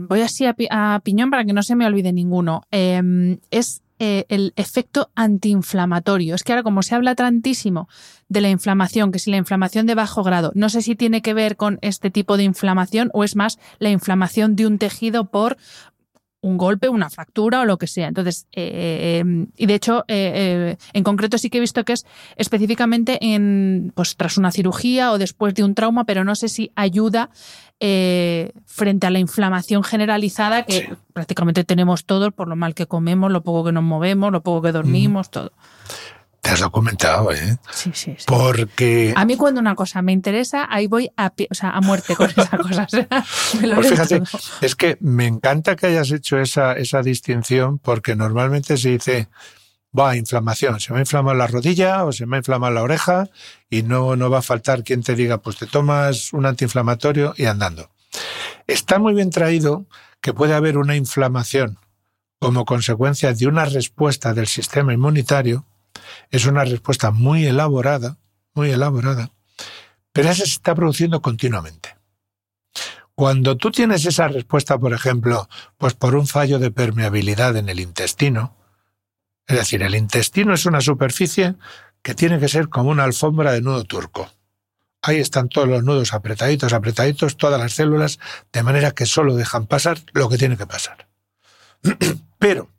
[0.08, 4.54] voy así a, piñón para que no se me olvide ninguno, em, es eh, el
[4.56, 6.34] efecto antiinflamatorio.
[6.34, 7.86] Es que ahora como se habla tantísimo
[8.30, 11.34] de la inflamación, que si la inflamación de bajo grado, no sé si tiene que
[11.34, 15.58] ver con este tipo de inflamación o es más la inflamación de un tejido por
[16.42, 18.08] un golpe, una fractura o lo que sea.
[18.08, 22.06] Entonces, eh, eh, y de hecho, eh, en concreto sí que he visto que es
[22.36, 26.72] específicamente en, pues, tras una cirugía o después de un trauma, pero no sé si
[26.76, 27.30] ayuda
[28.66, 33.42] frente a la inflamación generalizada que prácticamente tenemos todos por lo mal que comemos, lo
[33.42, 35.52] poco que nos movemos, lo poco que dormimos, todo.
[36.50, 37.58] Te has documentado, ¿eh?
[37.70, 38.24] Sí, sí, sí.
[38.26, 39.14] Porque...
[39.14, 42.28] A mí cuando una cosa me interesa, ahí voy a, o sea, a muerte con
[42.28, 42.88] esa cosa.
[43.76, 44.20] pues fíjate,
[44.60, 49.28] es que me encanta que hayas hecho esa, esa distinción porque normalmente se dice,
[49.96, 53.28] va, inflamación, se me ha inflamado la rodilla o se me ha inflamado la oreja
[53.68, 57.44] y no, no va a faltar quien te diga, pues te tomas un antiinflamatorio y
[57.44, 57.90] andando.
[58.66, 59.86] Está muy bien traído
[60.20, 61.78] que puede haber una inflamación
[62.40, 65.64] como consecuencia de una respuesta del sistema inmunitario
[66.30, 68.18] es una respuesta muy elaborada,
[68.54, 69.30] muy elaborada,
[70.12, 71.96] pero esa se está produciendo continuamente.
[73.14, 77.80] Cuando tú tienes esa respuesta, por ejemplo, pues por un fallo de permeabilidad en el
[77.80, 78.56] intestino,
[79.46, 81.56] es decir, el intestino es una superficie
[82.02, 84.30] que tiene que ser como una alfombra de nudo turco.
[85.02, 88.18] Ahí están todos los nudos apretaditos, apretaditos, todas las células,
[88.52, 91.08] de manera que solo dejan pasar lo que tiene que pasar.
[92.38, 92.70] Pero,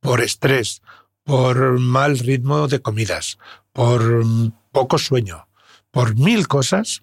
[0.00, 0.82] por estrés,
[1.24, 3.38] por mal ritmo de comidas,
[3.72, 4.24] por
[4.72, 5.48] poco sueño,
[5.90, 7.02] por mil cosas,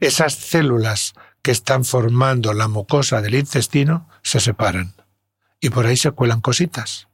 [0.00, 4.94] esas células que están formando la mucosa del intestino se separan
[5.60, 7.08] y por ahí se cuelan cositas.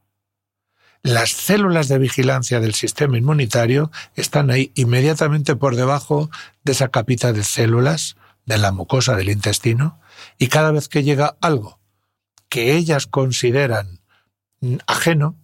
[1.02, 6.30] Las células de vigilancia del sistema inmunitario están ahí inmediatamente por debajo
[6.64, 10.00] de esa capita de células de la mucosa del intestino
[10.38, 11.80] y cada vez que llega algo
[12.48, 14.00] que ellas consideran
[14.86, 15.36] ajeno,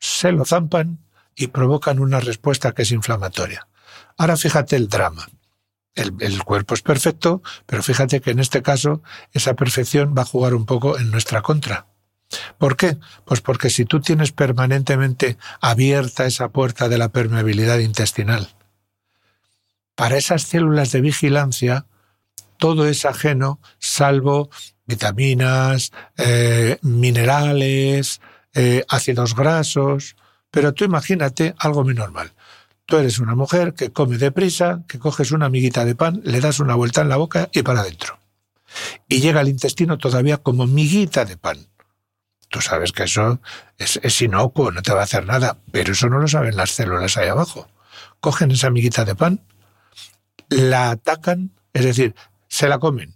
[0.00, 0.98] se lo zampan
[1.36, 3.68] y provocan una respuesta que es inflamatoria.
[4.16, 5.28] Ahora fíjate el drama.
[5.94, 10.54] El, cuerpo es perfecto, pero fíjate que en este caso esa perfección va a jugar
[10.54, 11.86] un poco en nuestra contra.
[12.58, 12.96] ¿Por qué?
[13.24, 18.48] Pues porque si tú tienes permanentemente abierta esa puerta de la permeabilidad intestinal,
[19.94, 21.86] para esas células de vigilancia,
[22.56, 24.48] todo es ajeno, salvo
[24.86, 28.20] vitaminas, eh, minerales,
[28.54, 30.16] eh, ácidos grasos,
[30.50, 32.32] pero tú imagínate algo muy normal.
[32.86, 36.58] Tú eres una mujer que come deprisa, que coges una amiguita de pan, le das
[36.58, 38.18] una vuelta en la boca y para adentro.
[39.08, 41.68] Y llega al intestino todavía como miguita de pan.
[42.48, 43.40] Tú sabes que eso
[43.78, 46.70] es, es, inocuo, no te va a hacer nada, pero eso no lo saben las
[46.70, 47.68] células ahí abajo.
[48.18, 49.40] Cogen esa amiguita de pan,
[50.48, 52.16] la atacan, es decir,
[52.48, 53.14] se la comen,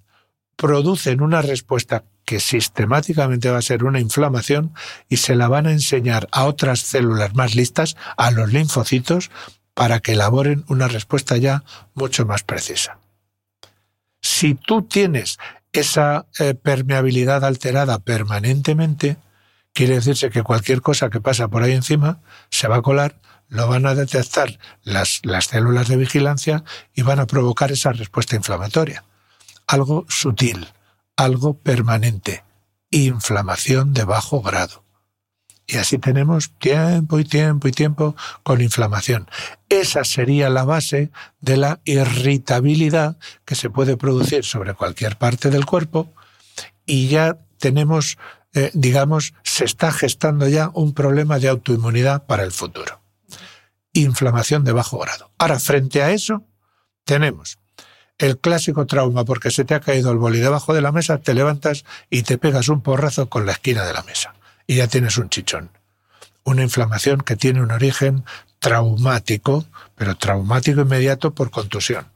[0.54, 4.74] producen una respuesta que sistemáticamente va a ser una inflamación
[5.08, 9.30] y se la van a enseñar a otras células más listas, a los linfocitos,
[9.74, 11.64] para que elaboren una respuesta ya
[11.94, 12.98] mucho más precisa.
[14.22, 15.38] Si tú tienes
[15.72, 19.18] esa eh, permeabilidad alterada permanentemente,
[19.72, 23.16] quiere decirse que cualquier cosa que pasa por ahí encima se va a colar,
[23.48, 26.64] lo van a detectar las, las células de vigilancia
[26.94, 29.04] y van a provocar esa respuesta inflamatoria.
[29.66, 30.68] Algo sutil,
[31.16, 32.44] algo permanente,
[32.90, 34.84] inflamación de bajo grado.
[35.66, 39.28] Y así tenemos tiempo y tiempo y tiempo con inflamación.
[39.70, 41.10] Esa sería la base
[41.40, 46.12] de la irritabilidad que se puede producir sobre cualquier parte del cuerpo
[46.84, 48.18] y ya tenemos,
[48.52, 53.00] eh, digamos, se está gestando ya un problema de autoinmunidad para el futuro.
[53.94, 55.30] Inflamación de bajo grado.
[55.38, 56.44] Ahora, frente a eso,
[57.04, 57.58] tenemos
[58.18, 61.34] el clásico trauma porque se te ha caído el boli debajo de la mesa, te
[61.34, 64.34] levantas y te pegas un porrazo con la esquina de la mesa
[64.66, 65.70] y ya tienes un chichón.
[66.44, 68.24] Una inflamación que tiene un origen
[68.58, 72.06] traumático, pero traumático inmediato por contusión.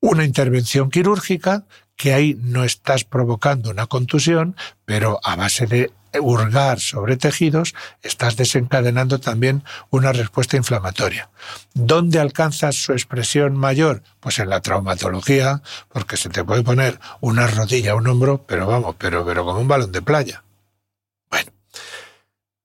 [0.00, 1.64] Una intervención quirúrgica
[1.96, 8.36] que ahí no estás provocando una contusión, pero a base de hurgar sobre tejidos, estás
[8.36, 11.30] desencadenando también una respuesta inflamatoria.
[11.74, 14.02] ¿Dónde alcanzas su expresión mayor?
[14.20, 18.96] Pues en la traumatología, porque se te puede poner una rodilla, un hombro, pero vamos,
[18.98, 20.44] pero, pero como un balón de playa.
[21.30, 21.52] Bueno,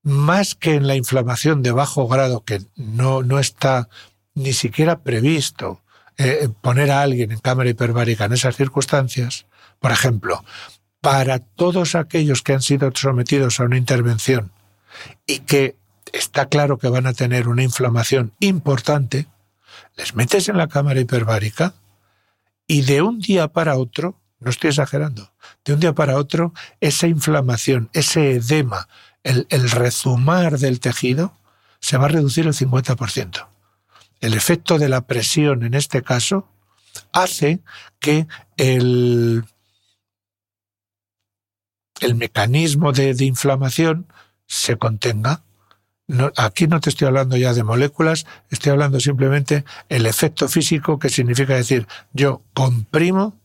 [0.03, 3.89] más que en la inflamación de bajo grado, que no, no está
[4.33, 5.81] ni siquiera previsto
[6.17, 9.45] eh, poner a alguien en cámara hiperbárica en esas circunstancias,
[9.79, 10.43] por ejemplo,
[11.01, 14.51] para todos aquellos que han sido sometidos a una intervención
[15.25, 15.75] y que
[16.11, 19.27] está claro que van a tener una inflamación importante,
[19.95, 21.73] les metes en la cámara hiperbárica
[22.67, 25.31] y de un día para otro, no estoy exagerando,
[25.65, 28.87] de un día para otro, esa inflamación, ese edema,
[29.23, 31.33] el, el rezumar del tejido,
[31.79, 33.47] se va a reducir el 50%.
[34.21, 36.47] El efecto de la presión en este caso
[37.13, 37.59] hace
[37.99, 38.27] que
[38.57, 39.45] el,
[42.01, 44.07] el mecanismo de, inflamación
[44.45, 45.43] se contenga.
[46.35, 51.09] aquí no te estoy hablando ya de moléculas, estoy hablando simplemente el efecto físico, que
[51.09, 53.39] significa decir, yo comprimo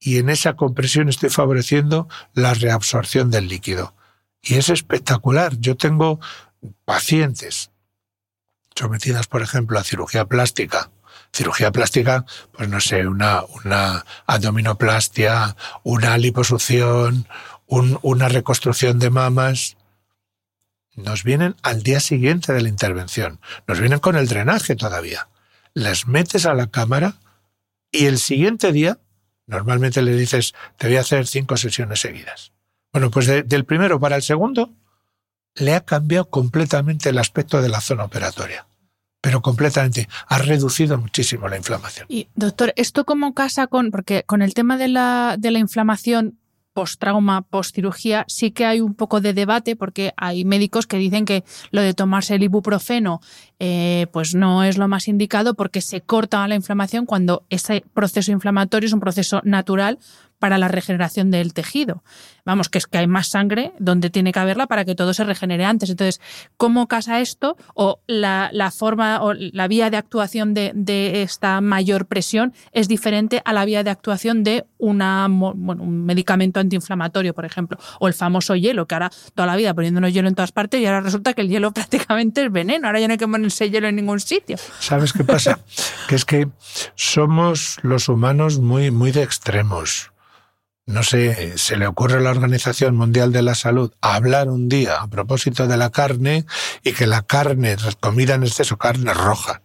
[0.00, 3.94] y en esa compresión estoy favoreciendo la reabsorción del líquido.
[4.42, 5.56] Y es espectacular.
[5.60, 6.18] Yo tengo
[6.84, 7.70] pacientes
[8.74, 10.90] sometidas, por ejemplo, a cirugía plástica.
[11.32, 17.26] Cirugía plástica, pues no sé, una, una abdominoplastia, una liposucción,
[17.66, 19.76] una reconstrucción de mamas,
[20.94, 25.28] nos vienen al día siguiente de la intervención, nos vienen con el drenaje todavía.
[25.74, 27.14] Las metes a la cámara
[27.90, 28.98] y el siguiente día,
[29.46, 32.52] normalmente le dices, te voy a hacer cinco sesiones seguidas.
[32.92, 34.74] Bueno, pues del primero para el segundo,
[35.54, 38.66] le ha cambiado completamente el aspecto de la zona operatoria
[39.22, 40.08] pero completamente.
[40.26, 42.06] Ha reducido muchísimo la inflamación.
[42.10, 46.40] Y doctor, ¿esto cómo casa con, porque con el tema de la, de la inflamación
[46.72, 51.44] post-trauma, post-cirugía, sí que hay un poco de debate porque hay médicos que dicen que
[51.70, 53.20] lo de tomarse el ibuprofeno
[53.58, 58.32] eh, pues no es lo más indicado porque se corta la inflamación cuando ese proceso
[58.32, 59.98] inflamatorio es un proceso natural
[60.42, 62.02] para la regeneración del tejido.
[62.44, 65.22] Vamos, que es que hay más sangre donde tiene que haberla para que todo se
[65.22, 65.88] regenere antes.
[65.88, 66.20] Entonces,
[66.56, 67.56] ¿cómo casa esto?
[67.74, 73.52] O la, forma o la vía de actuación de, esta mayor presión es diferente a
[73.52, 78.88] la vía de actuación de una, un medicamento antiinflamatorio, por ejemplo, o el famoso hielo,
[78.88, 81.50] que ahora toda la vida poniéndonos hielo en todas partes y ahora resulta que el
[81.50, 82.88] hielo prácticamente es veneno.
[82.88, 84.56] Ahora ya no hay que ponerse hielo en ningún sitio.
[84.80, 85.60] ¿Sabes qué pasa?
[86.08, 86.48] que es que
[86.96, 90.11] somos los humanos muy, muy de extremos
[90.86, 94.96] no sé, se le ocurre a la Organización Mundial de la Salud hablar un día
[94.96, 96.44] a propósito de la carne
[96.82, 99.62] y que la carne, comida en exceso, carne roja,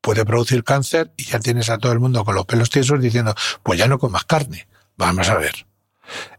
[0.00, 3.34] puede producir cáncer y ya tienes a todo el mundo con los pelos tiesos diciendo,
[3.62, 4.68] pues ya no comas carne.
[4.96, 5.66] Vamos a ver.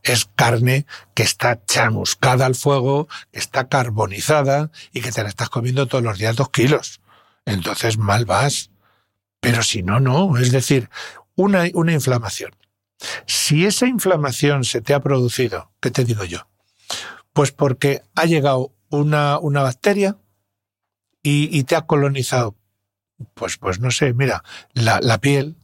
[0.03, 5.49] Es carne que está chamuscada al fuego, que está carbonizada y que te la estás
[5.49, 6.99] comiendo todos los días dos kilos.
[7.45, 8.71] Entonces mal vas.
[9.39, 10.37] Pero si no, no.
[10.37, 10.89] Es decir,
[11.35, 12.51] una, una inflamación
[13.25, 16.47] si esa inflamación se te ha producido, ¿qué te digo yo?
[17.33, 20.17] Pues porque ha llegado una, una bacteria
[21.21, 22.55] y, te ha colonizado,
[23.33, 24.43] pues, pues no sé, mira,
[24.73, 25.57] la, la piel,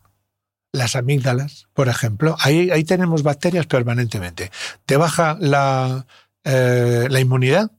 [0.72, 4.52] las amígdalas, por ejemplo, ahí, ahí tenemos bacterias permanentemente.
[4.88, 6.08] Te baja la,
[6.46, 7.72] eh, la inmunidad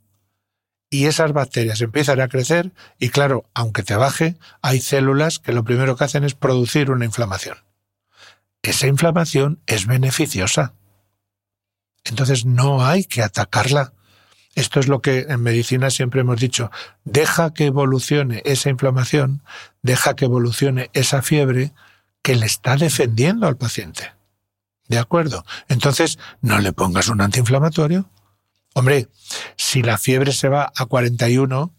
[0.90, 5.64] y esas bacterias empiezan a crecer y claro, aunque te baje, hay células que lo
[5.64, 7.56] primero que hacen es producir una inflamación
[8.62, 10.74] esa inflamación es beneficiosa.
[12.04, 13.92] Entonces no hay que atacarla.
[14.54, 16.70] Esto es lo que en medicina siempre hemos dicho.
[17.04, 19.42] Deja que evolucione esa inflamación,
[19.82, 21.72] deja que evolucione esa fiebre
[22.22, 24.12] que le está defendiendo al paciente.
[24.88, 25.44] ¿De acuerdo?
[25.68, 28.10] Entonces, no le pongas un antiinflamatorio.
[28.74, 29.08] Hombre,
[29.56, 31.74] si la fiebre se va a 41,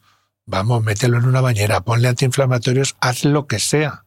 [0.45, 4.03] vamos, mételo en una bañera, ponle antiinflamatorios, haz lo que sea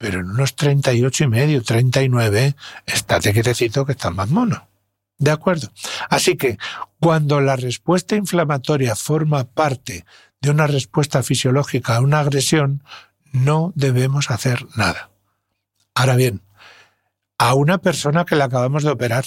[0.00, 4.66] pero en unos 38 y medio, 39, estate quietecito que estás más mono.
[5.18, 5.70] ¿De acuerdo?
[6.08, 6.56] Así que
[6.98, 10.06] cuando la respuesta inflamatoria forma parte
[10.40, 12.82] de una respuesta fisiológica a una agresión,
[13.32, 15.10] no debemos hacer nada.
[15.94, 16.40] Ahora bien,
[17.36, 19.26] a una persona que la acabamos de operar,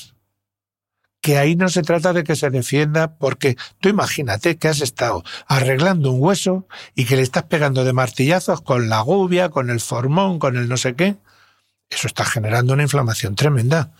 [1.23, 5.23] que ahí no se trata de que se defienda, porque tú imagínate que has estado
[5.47, 9.79] arreglando un hueso y que le estás pegando de martillazos con la gubia, con el
[9.79, 11.15] formón, con el no sé qué.
[11.89, 13.93] Eso está generando una inflamación tremenda.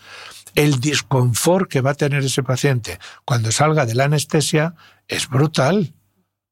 [0.54, 4.74] El disconfort que va a tener ese paciente cuando salga de la anestesia
[5.08, 5.94] es brutal.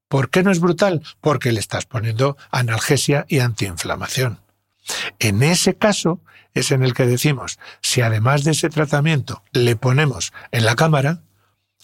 [0.07, 1.03] ¿Por qué no es brutal?
[1.21, 4.39] Porque le estás poniendo analgesia y antiinflamación.
[5.19, 6.19] En ese caso
[6.53, 11.21] es en el que decimos, si además de ese tratamiento le ponemos en la cámara,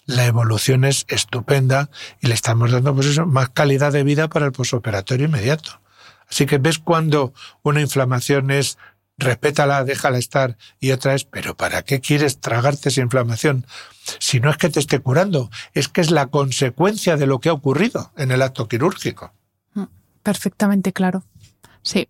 [0.06, 1.90] la evolución es estupenda
[2.20, 5.82] y le estamos dando pues eso, más calidad de vida para el posoperatorio inmediato.
[6.30, 8.78] Así que ves cuando una inflamación es
[9.20, 13.68] respétala, déjala estar, y otra es, pero ¿para qué quieres tragarte esa inflamación?
[14.20, 17.50] Si no es que te esté curando, es que es la consecuencia de lo que
[17.50, 19.34] ha ocurrido en el acto quirúrgico.
[19.74, 19.84] Mm,
[20.24, 21.24] perfectamente claro.
[21.84, 22.08] Sí.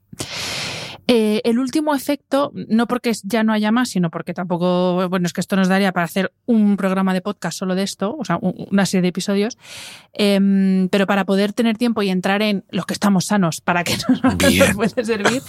[1.12, 5.34] Eh, el último efecto, no porque ya no haya más, sino porque tampoco, bueno, es
[5.34, 8.38] que esto nos daría para hacer un programa de podcast solo de esto, o sea,
[8.40, 9.58] una serie de episodios,
[10.14, 13.98] em, pero para poder tener tiempo y entrar en los que estamos sanos, para que
[14.24, 15.42] nos, puede servir,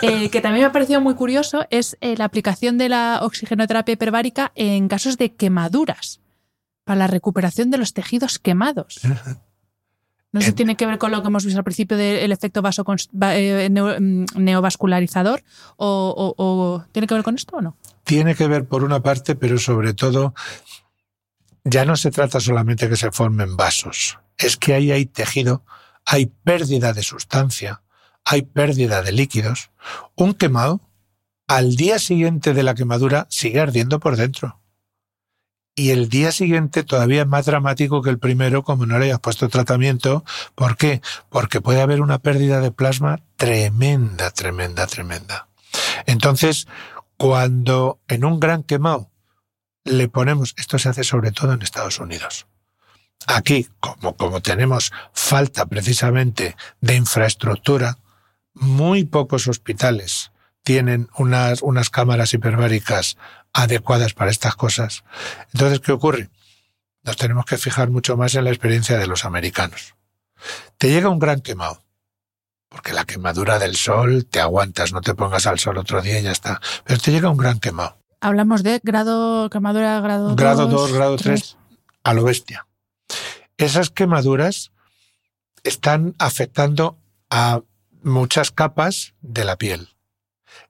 [0.00, 3.92] eh, que también me ha parecido muy curioso, es eh, la aplicación de la oxigenoterapia
[3.92, 6.22] hiperbárica en casos de quemaduras,
[6.84, 9.02] para la recuperación de los tejidos quemados.
[10.34, 12.60] No sé si tiene que ver con lo que hemos visto al principio del efecto
[12.60, 12.84] vaso
[13.22, 15.44] eh, mm, neovascularizador
[15.76, 17.76] o, tiene que ver con esto o no.
[18.02, 20.34] Tiene que ver por una parte, pero sobre todo
[21.62, 25.64] ya no se trata solamente que se formen vasos, es que ahí hay tejido,
[26.04, 27.82] hay pérdida de sustancia,
[28.24, 29.70] hay pérdida de líquidos.
[30.16, 30.80] Un quemado,
[31.46, 34.63] al día siguiente de la quemadura, sigue ardiendo por dentro
[35.76, 39.20] y el día siguiente todavía es más dramático que el primero como no le hayas
[39.20, 40.24] puesto tratamiento.
[40.54, 41.02] ¿Por qué?
[41.30, 45.48] Porque puede haber una pérdida de plasma tremenda, tremenda, tremenda.
[46.06, 46.68] Entonces,
[47.16, 49.10] cuando en un gran quemado
[49.84, 52.46] le ponemos, esto se hace sobre todo en Estados Unidos.
[53.26, 57.98] Aquí, como, como tenemos falta precisamente de infraestructura,
[58.54, 60.30] muy pocos hospitales
[60.62, 63.18] tienen unas, unas cámaras hiperbáricas
[63.54, 65.04] adecuadas para estas cosas.
[65.54, 66.28] Entonces, ¿qué ocurre?
[67.02, 69.94] Nos tenemos que fijar mucho más en la experiencia de los americanos.
[70.76, 71.82] Te llega un gran quemado,
[72.68, 76.24] porque la quemadura del sol te aguantas, no te pongas al sol otro día y
[76.24, 76.60] ya está.
[76.84, 77.98] Pero te llega un gran quemado.
[78.20, 80.36] Hablamos de grado, quemadura grado 2.
[80.36, 81.56] Grado 2, grado 3,
[82.02, 82.66] a lo bestia.
[83.56, 84.72] Esas quemaduras
[85.62, 86.98] están afectando
[87.30, 87.60] a
[88.02, 89.90] muchas capas de la piel.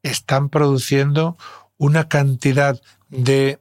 [0.02, 1.36] Están produciendo
[1.76, 3.60] una cantidad de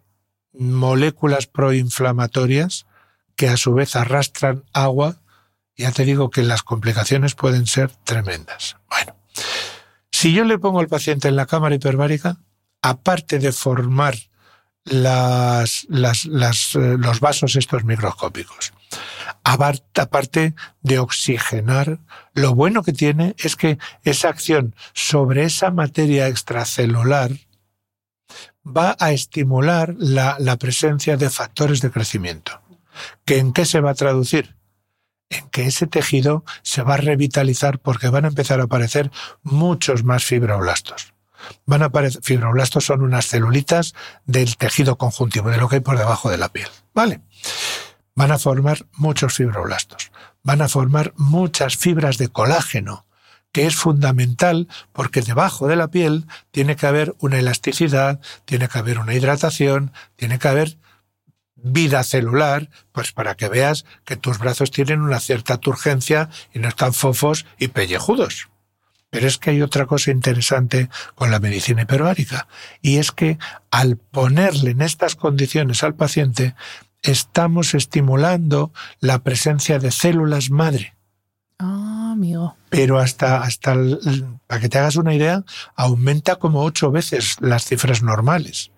[0.53, 2.85] moléculas proinflamatorias
[3.35, 5.17] que a su vez arrastran agua.
[5.75, 8.77] Ya te digo que las complicaciones pueden ser tremendas.
[8.89, 9.15] Bueno,
[10.11, 12.37] si yo le pongo al paciente en la cámara hiperbárica,
[12.81, 14.15] aparte de formar
[14.85, 18.73] las, eh, los vasos estos microscópicos,
[19.43, 21.99] aparte de oxigenar,
[22.33, 27.31] lo bueno que tiene es que esa acción sobre esa materia extracelular,
[28.65, 32.61] va a estimular la, presencia de factores de crecimiento.
[33.25, 34.55] ¿Que ¿En qué se va a traducir?
[35.29, 39.11] En que ese tejido se va a revitalizar porque van a empezar a aparecer
[39.41, 41.13] muchos más fibroblastos.
[41.65, 43.93] Van a aparecer, fibroblastos son unas celulitas
[44.25, 46.69] del tejido conjuntivo, de lo que hay por debajo de la piel.
[46.93, 47.21] ¿Vale?
[48.15, 50.11] Van a formar muchos fibroblastos.
[50.43, 53.05] Van a formar muchas fibras de colágeno,
[53.53, 58.79] que es fundamental porque debajo de la piel tiene que haber una elasticidad, tiene que
[58.79, 60.77] haber una hidratación, tiene que haber
[61.55, 66.67] vida celular, pues para que veas que tus brazos tienen una cierta turgencia y no
[66.67, 68.49] están fofos y pellejudos.
[69.11, 72.47] Pero es que hay otra cosa interesante con la medicina hiperbárica,
[72.81, 73.37] y es que
[73.69, 76.55] al ponerle en estas condiciones al paciente,
[77.03, 80.95] estamos estimulando la presencia de células madre.
[81.59, 82.02] Ah,
[82.69, 83.75] Pero hasta, hasta
[84.47, 85.43] para que te hagas una idea,
[85.75, 88.71] aumenta como ocho veces las cifras normales.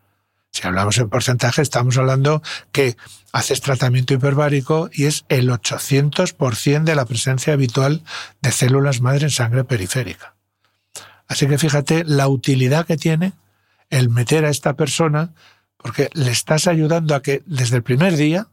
[0.51, 2.95] Si hablamos en porcentaje, estamos hablando que
[3.33, 8.03] haces tratamiento hiperbárico y es el 800% de la presencia habitual
[8.41, 10.35] de células madre en sangre periférica.
[11.27, 13.33] Así que fíjate la utilidad que tiene
[13.89, 15.33] el meter a esta persona,
[15.77, 18.47] porque le estás ayudando a que desde el primer día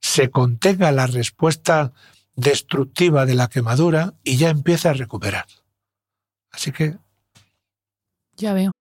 [0.00, 1.92] se contenga la respuesta
[2.36, 5.46] destructiva de la quemadura y ya empieza a recuperar.
[6.50, 6.98] Así que...
[8.36, 8.72] Ya veo.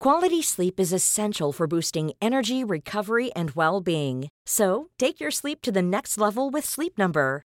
[0.00, 4.28] Quality sleep is essential for boosting energy, recovery, and well-being.
[4.44, 7.40] So, take your sleep to the next level with Sleep Number.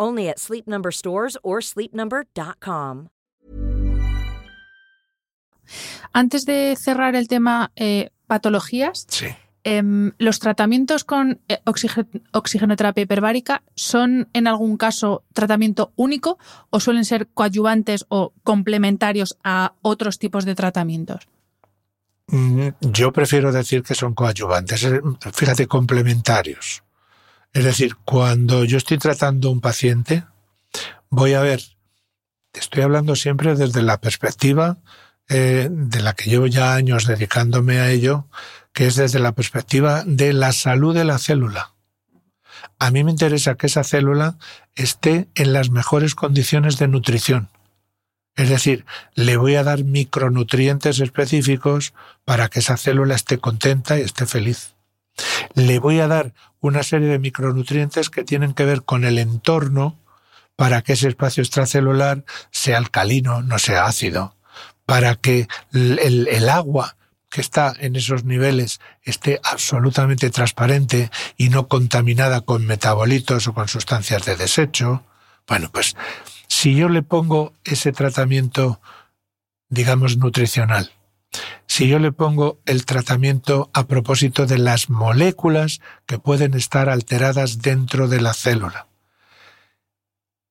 [0.00, 3.08] Only at Sleep Number stores or sleepnumber.com.
[6.12, 9.26] Antes de cerrar el tema eh, patologías, Sí.
[9.62, 16.38] em, ¿los tratamientos con eh, oxige- oxigenoterapia hiperbárica son en algún caso tratamiento único
[16.70, 21.28] o suelen ser coadyuvantes o complementarios a otros tipos de tratamientos?
[22.28, 24.86] Mm, Yo prefiero decir que son coadyuvantes,
[25.34, 26.82] fíjate, complementarios.
[27.52, 30.24] Es decir, cuando yo estoy tratando a un paciente,
[31.08, 31.62] voy a ver,
[32.52, 34.78] estoy hablando siempre desde la perspectiva
[35.28, 38.28] eh, de la que llevo ya años dedicándome a ello,
[38.72, 41.74] que es desde la perspectiva de la salud de la célula.
[42.78, 44.38] A mí me interesa que esa célula
[44.74, 47.48] esté en las mejores condiciones de nutrición.
[48.36, 51.94] Es decir, le voy a dar micronutrientes específicos
[52.24, 54.74] para que esa célula esté contenta y esté feliz.
[55.54, 59.98] Le voy a dar una serie de micronutrientes que tienen que ver con el entorno
[60.56, 64.36] para que ese espacio extracelular sea alcalino, no sea ácido,
[64.84, 66.96] para que el, agua
[67.30, 73.68] que está en esos niveles esté absolutamente transparente y no contaminada con metabolitos o con
[73.68, 75.02] sustancias de desecho.
[75.46, 75.96] Bueno, pues
[76.46, 78.82] si yo le pongo ese tratamiento,
[79.70, 80.92] digamos, nutricional,
[81.66, 87.62] si yo le pongo el tratamiento a propósito de las moléculas que pueden estar alteradas
[87.62, 88.86] dentro de la célula,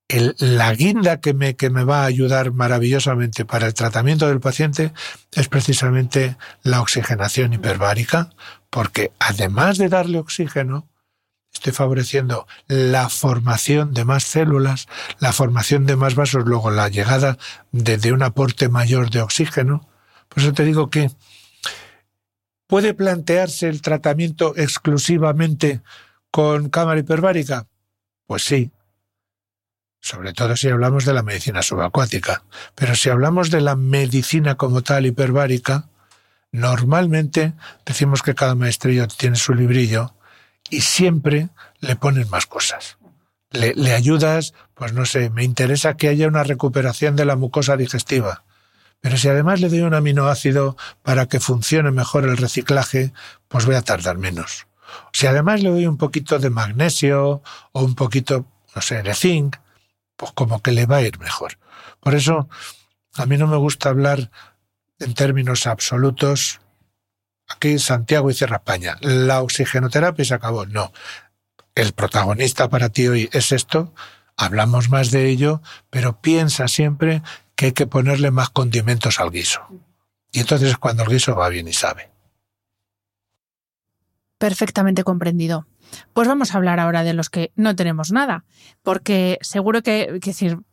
[0.09, 4.91] la guinda que me, que me va a ayudar maravillosamente para el tratamiento del paciente
[5.33, 8.31] es precisamente la oxigenación hiperbárica,
[8.71, 10.87] porque además de darle oxígeno,
[11.53, 14.87] estoy favoreciendo la formación de más células,
[15.19, 17.37] la formación de más vasos, luego la llegada
[17.71, 19.87] de, de un aporte mayor de oxígeno.
[20.29, 21.11] Por eso te digo que
[22.67, 25.81] puede plantearse el tratamiento exclusivamente
[26.31, 27.67] con cámara hiperbárica.
[28.27, 28.71] Pues sí,
[30.01, 32.43] sobre todo si hablamos de la medicina subacuática.
[32.75, 35.89] Pero si hablamos de la medicina como tal hiperbárica,
[36.51, 37.53] normalmente
[37.85, 40.13] decimos que cada maestrillo tiene su librillo
[40.69, 41.49] y siempre
[41.79, 42.97] le ponen más cosas.
[43.51, 47.77] Le, le ayudas, pues no sé, me interesa que haya una recuperación de la mucosa
[47.77, 48.43] digestiva.
[49.01, 53.13] Pero si además le doy un aminoácido para que funcione mejor el reciclaje,
[53.47, 54.67] pues voy a tardar menos.
[55.13, 57.41] Si además le doy un poquito de magnesio
[57.71, 58.45] o un poquito,
[58.75, 59.57] no sé, de zinc,
[60.15, 61.57] pues como que le va a ir mejor.
[62.01, 62.49] Por eso,
[63.15, 64.31] a mí no me gusta hablar
[64.99, 66.59] en términos absolutos.
[67.47, 68.97] Aquí Santiago y Cierra España.
[69.01, 70.65] La oxigenoterapia se acabó.
[70.65, 70.91] No.
[71.73, 73.93] El protagonista para ti hoy es esto.
[74.35, 77.21] Hablamos más de ello, pero piensa siempre
[77.59, 79.59] que hay que ponerle más condimentos al guiso.
[80.31, 82.09] Y entonces es cuando el guiso va bien y sabe.
[84.37, 85.67] Perfectamente comprendido.
[86.13, 88.45] Pues vamos a hablar ahora de los que no tenemos nada,
[88.81, 90.21] porque seguro que,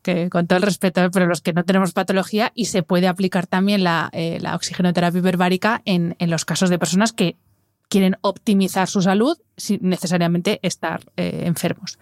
[0.02, 3.48] que con todo el respeto, pero los que no tenemos patología y se puede aplicar
[3.48, 7.36] también la, eh, la oxigenoterapia hiperbárica en, en los casos de personas que
[7.88, 11.98] quieren optimizar su salud sin necesariamente estar eh, enfermos.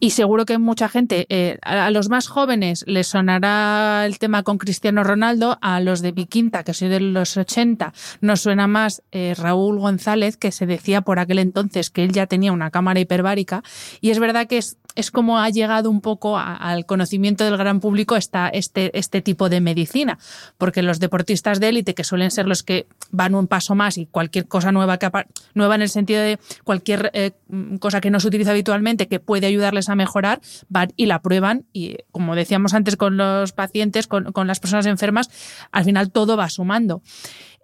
[0.00, 4.42] Y seguro que mucha gente, eh, a, a los más jóvenes les sonará el tema
[4.42, 8.66] con Cristiano Ronaldo, a los de mi quinta, que soy de los 80, nos suena
[8.66, 12.70] más eh, Raúl González, que se decía por aquel entonces que él ya tenía una
[12.70, 13.62] cámara hiperbárica.
[14.00, 17.80] Y es verdad que es, es como ha llegado un poco al conocimiento del gran
[17.80, 20.18] público este, este tipo de medicina,
[20.58, 24.06] porque los deportistas de élite, que suelen ser los que van un paso más y
[24.06, 25.10] cualquier cosa nueva que
[25.54, 27.32] nueva en el sentido de cualquier eh,
[27.78, 31.64] cosa que no se utiliza habitualmente que puede ayudarles a mejorar, van y la prueban
[31.72, 35.30] y como decíamos antes con los pacientes, con, con las personas enfermas,
[35.70, 37.02] al final todo va sumando.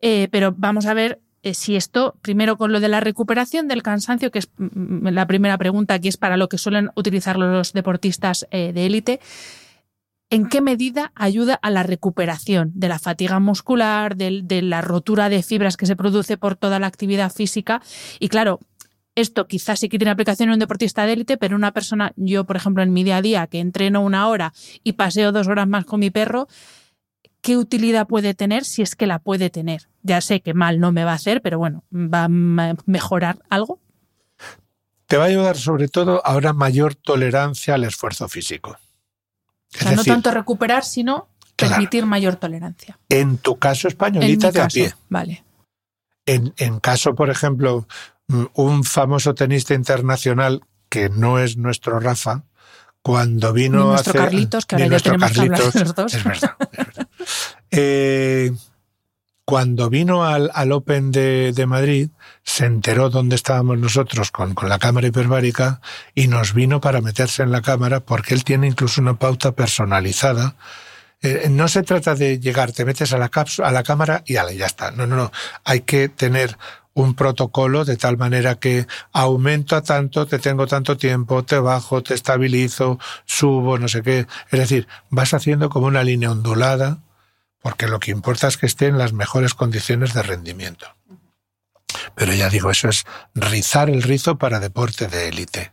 [0.01, 3.83] Eh, pero vamos a ver eh, si esto, primero con lo de la recuperación del
[3.83, 7.73] cansancio, que es mm, la primera pregunta, que es para lo que suelen utilizar los
[7.73, 9.21] deportistas eh, de élite,
[10.31, 15.29] ¿en qué medida ayuda a la recuperación de la fatiga muscular, del- de, la rotura
[15.29, 17.81] de fibras que se produce por toda la actividad física?
[18.21, 18.61] Y claro,
[19.15, 22.45] esto quizás sí que tiene aplicación en un deportista de élite, pero una persona, yo
[22.45, 24.53] por ejemplo en mi día a día, que entreno una hora
[24.85, 26.47] y paseo dos horas más con mi perro,
[27.41, 29.89] ¿qué utilidad puede tener si es que la puede tener?
[30.03, 33.39] Ya sé que mal no me va a hacer, pero bueno, ¿va a me- mejorar
[33.51, 33.81] algo?
[35.07, 38.77] Te va a ayudar sobre todo a una mayor tolerancia al esfuerzo físico.
[39.75, 41.75] O sea, no tanto recuperar, sino Claro.
[41.75, 42.99] permitir mayor tolerancia.
[43.09, 44.95] en tu caso españolita de a pie.
[45.09, 45.45] vale.
[46.27, 47.89] En, en caso, por ejemplo,
[48.29, 52.45] mm, un famoso tenista internacional que no es nuestro Rafa,
[53.03, 56.15] cuando vino Ni nuestro hace- Carlitos, que ahora ya tenemos que hablar de los dos.
[56.15, 56.57] Es verdad.
[56.61, 56.98] es verdad.
[57.71, 58.53] Eh,
[59.45, 62.11] cuando vino al, al Open de, de Madrid,
[62.45, 65.81] se enteró dónde estábamos nosotros con, con la cámara hiperbárica
[66.15, 70.55] y nos vino para meterse en la cámara porque él tiene incluso una pauta personalizada
[71.21, 74.35] Eh, no se trata de llegar, te metes a la, cápsula, a la cámara y
[74.35, 74.93] ya está.
[74.93, 75.33] No, no, no.
[75.65, 76.57] Hay que tener
[76.95, 82.03] un protocolo de tal manera que aumento a tanto, te tengo tanto tiempo, te bajo,
[82.03, 84.27] te estabilizo, subo, no sé qué.
[84.51, 86.99] Es decir, vas haciendo como una línea ondulada,
[87.69, 90.87] porque lo que importa es que esté en las mejores condiciones de rendimiento.
[92.15, 93.05] Pero ya digo, eso es
[93.35, 95.73] rizar el rizo para deporte de élite.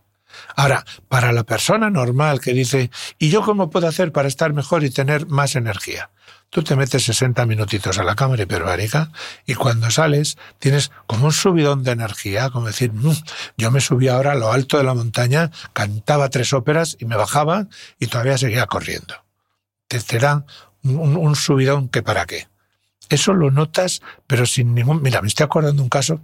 [0.58, 4.84] Ahora, para la persona normal que dice, ¿y yo cómo puedo hacer para estar mejor
[4.84, 6.10] y tener más energía?
[6.50, 9.14] Tú te metes 60 minutitos a la cámara hiperbárica
[9.46, 13.14] y cuando sales tienes como un subidón de energía, como decir, mm,
[13.56, 17.16] yo me subí ahora a lo alto de la montaña, cantaba tres óperas y me
[17.16, 17.68] bajaba
[18.02, 19.16] y todavía seguía corriendo.
[19.88, 20.46] Te, da
[20.86, 22.48] un, un subidón que para qué.
[23.10, 25.02] Eso lo notas, pero sin ningún...
[25.02, 26.22] Mira, me estoy acordando un caso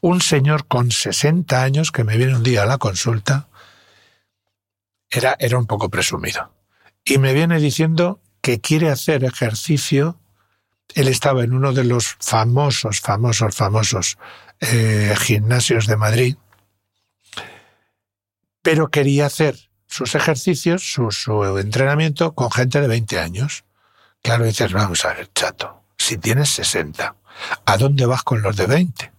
[0.00, 3.48] un señor con 60 años que me viene un día a la consulta,
[5.10, 6.52] era, era un poco presumido,
[7.04, 10.20] y me viene diciendo que quiere hacer ejercicio.
[10.94, 14.18] Él estaba en uno de los famosos, famosos, famosos
[14.60, 16.36] eh, gimnasios de Madrid,
[18.62, 19.56] pero quería hacer
[19.86, 23.64] sus ejercicios, su, su entrenamiento con gente de 20 años.
[24.26, 27.14] Claro, dices, vamos a ver, chato, si tienes 60,
[27.64, 29.12] ¿a dónde vas con los de 20?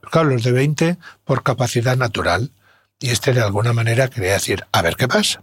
[0.00, 2.50] Pero claro, los de 20 por capacidad natural.
[2.98, 5.42] Y este de alguna manera quería decir, a ver qué pasa.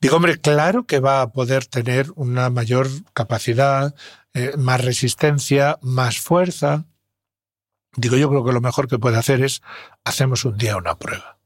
[0.00, 3.94] Digo, hombre, claro que va a poder tener una mayor capacidad,
[4.34, 6.84] eh, más resistencia, más fuerza.
[7.94, 9.62] Digo, yo creo que lo mejor que puede hacer es,
[10.02, 11.38] hacemos un día una prueba.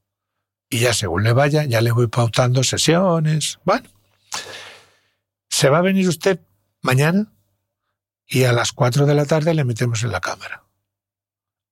[0.71, 3.59] Y ya según le vaya, ya le voy pautando sesiones.
[3.67, 3.87] Bueno,
[5.63, 6.41] se va a venir usted
[6.81, 7.33] mañana
[8.27, 10.65] y a las 4 de la tarde le metemos en la cámara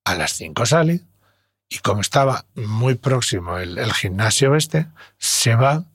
[0.04, 1.00] a las 5 sale
[1.68, 4.86] y como estaba muy próximo el, gimnasio este,
[5.18, 5.86] se va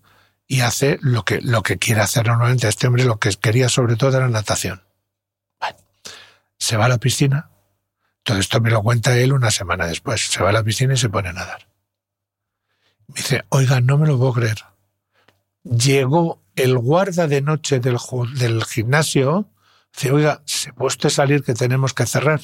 [0.46, 2.68] y hace lo que, lo que quiere hacer normalmente.
[2.68, 4.84] Este hombre lo que quería sobre todo era natación.
[6.58, 7.50] se va a la piscina.
[8.24, 10.28] Todo esto me lo cuenta él una semana después.
[10.28, 11.68] Se va a la piscina y se pone a nadar.
[13.08, 14.66] Me dice, oiga, no me lo puedo creer.
[15.64, 17.98] Llegó el guarda de noche del,
[18.38, 19.50] del gimnasio.
[19.94, 22.42] Dice, oiga, ¿se puede salir que tenemos que cerrar?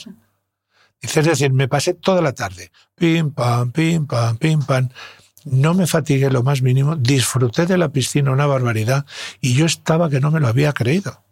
[1.01, 4.89] Es decir, me pasé toda la tarde, pim, pam, pim, pam, pim, pam.
[5.45, 9.05] No me fatigué lo más mínimo, disfruté de la piscina una barbaridad
[9.39, 11.23] y yo estaba que no me lo había creído.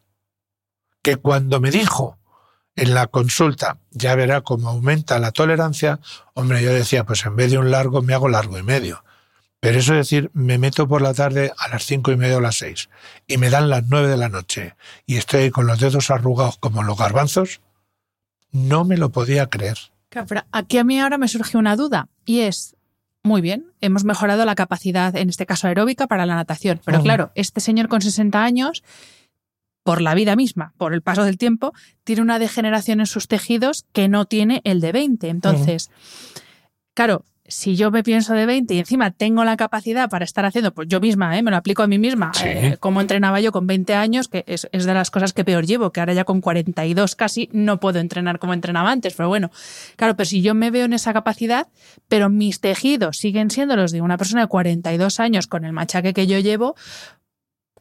[1.04, 2.18] Que cuando me dijo
[2.76, 6.00] en la consulta, ya verá cómo aumenta la tolerancia,
[6.34, 9.04] hombre, yo decía, pues en vez de un largo me hago largo y medio.
[9.60, 12.42] Pero eso es decir, me meto por la tarde a las cinco y media o
[12.42, 12.90] las seis
[13.28, 16.84] y me dan las nueve de la noche y estoy con los dedos arrugados como
[16.84, 17.62] los garbanzos,
[18.52, 19.78] no me lo podía creer.
[20.52, 22.76] Aquí a mí ahora me surge una duda y es,
[23.22, 26.80] muy bien, hemos mejorado la capacidad, en este caso aeróbica, para la natación.
[26.86, 28.84] Pero claro, este señor con 60 años,
[29.84, 33.86] por la vida misma, por el paso del tiempo, tiene una degeneración en sus tejidos
[33.92, 35.28] que no tiene el de 20.
[35.30, 35.92] Entonces,
[36.94, 40.74] claro, si yo me pienso de 20 y encima tengo la capacidad para estar haciendo,
[40.74, 41.44] pues yo misma, ¿eh?
[41.44, 44.68] me lo aplico a mí misma, eh, como entrenaba yo con 20 años, que es,
[44.72, 48.40] de las cosas que peor llevo, que ahora ya con 42 casi no puedo entrenar
[48.40, 49.52] como entrenaba antes, pero bueno,
[49.96, 51.68] claro, pero si yo me veo en esa capacidad,
[52.08, 56.14] pero mis tejidos siguen siendo los de una persona de 42 años con el machaque
[56.14, 56.76] que yo llevo,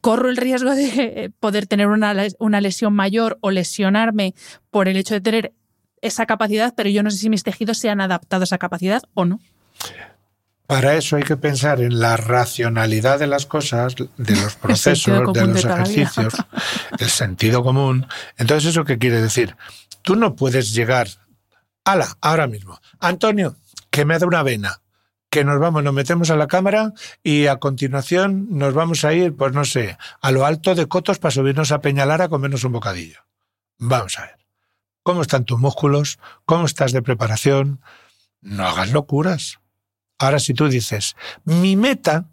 [0.01, 4.35] corro el riesgo de poder tener una, una lesión mayor o lesionarme
[4.71, 5.53] por el hecho de tener
[6.03, 9.03] esa capacidad, pero yo no sé si mis tejidos se han adaptado a esa capacidad
[9.15, 9.41] o no.
[10.67, 15.47] Para eso hay que pensar en la racionalidad de las cosas, de los procesos, de
[15.47, 16.35] los ejercicios,
[16.99, 18.07] el sentido común.
[18.37, 19.57] Entonces, ¿eso qué quiere decir?
[20.03, 21.09] Tú no puedes llegar,
[21.85, 23.57] ala, ahora mismo, Antonio,
[23.91, 24.83] que me da una vena,
[25.31, 29.35] que nos vamos, nos metemos a la cámara y a continuación nos vamos a ir,
[29.35, 32.73] pues no sé, a lo alto de Cotos para subirnos a Peñalara a comernos un
[32.73, 33.21] bocadillo.
[33.79, 34.39] Vamos a ver.
[35.03, 36.19] ¿Cómo están tus músculos?
[36.45, 37.81] ¿Cómo estás de preparación?
[38.43, 39.61] No hagas locuras.
[40.19, 42.27] Ahora si tú dices, mi meta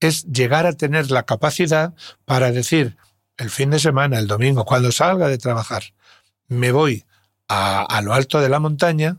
[0.00, 1.94] es llegar a tener la capacidad
[2.24, 2.96] para decir,
[3.36, 5.82] el fin de semana, el domingo, cuando salga de trabajar,
[6.48, 7.04] me voy
[7.48, 9.18] a, lo alto de la montaña,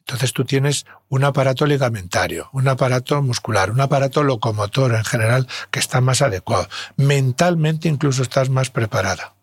[0.00, 5.80] entonces tú tienes un aparato ligamentario, un aparato muscular, un aparato locomotor en general que
[5.80, 6.68] está más adecuado.
[6.96, 9.34] Mentalmente incluso estás más preparada.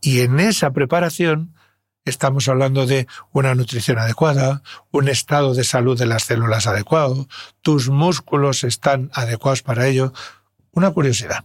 [0.00, 1.54] Y en esa preparación
[2.04, 7.26] Estamos hablando de una nutrición adecuada, un estado de salud de las células adecuado,
[7.62, 10.12] tus músculos están adecuados para ello.
[10.72, 11.44] Una curiosidad.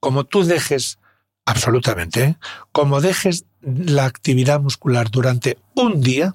[0.00, 0.98] Como tú dejes,
[1.44, 2.36] absolutamente, ¿eh?
[2.72, 6.34] como dejes la actividad muscular durante un día,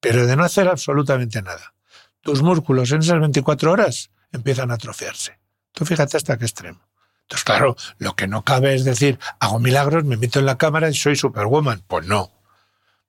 [0.00, 1.72] pero de no hacer absolutamente nada,
[2.20, 5.38] tus músculos en esas 24 horas empiezan a atrofiarse.
[5.72, 6.80] Tú fíjate hasta qué extremo.
[7.26, 10.88] Entonces, claro, lo que no cabe es decir, hago milagros, me meto en la cámara
[10.88, 11.82] y soy Superwoman.
[11.88, 12.30] Pues no.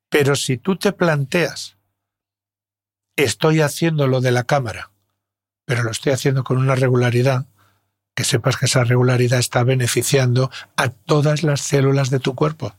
[0.10, 1.78] Pero si tú te planteas,
[3.16, 4.90] estoy haciendo lo de la cámara,
[5.66, 7.46] pero lo estoy haciendo con una regularidad,
[8.16, 12.76] que sepas que esa regularidad está beneficiando a todas las células de tu cuerpo.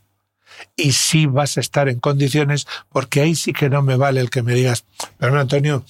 [0.74, 4.30] Y sí vas a estar en condiciones, porque ahí sí que no me vale el
[4.30, 4.86] que me digas,
[5.18, 5.84] pero Antonio,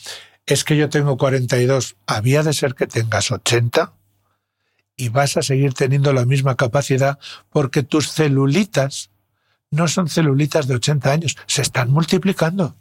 [0.45, 3.95] es que yo tengo 42, había de ser que tengas 80
[4.99, 7.19] y vas a seguir teniendo la misma capacidad
[7.49, 9.11] porque tus celulitas
[9.71, 12.77] no son celulitas de 80 años, se están multiplicando.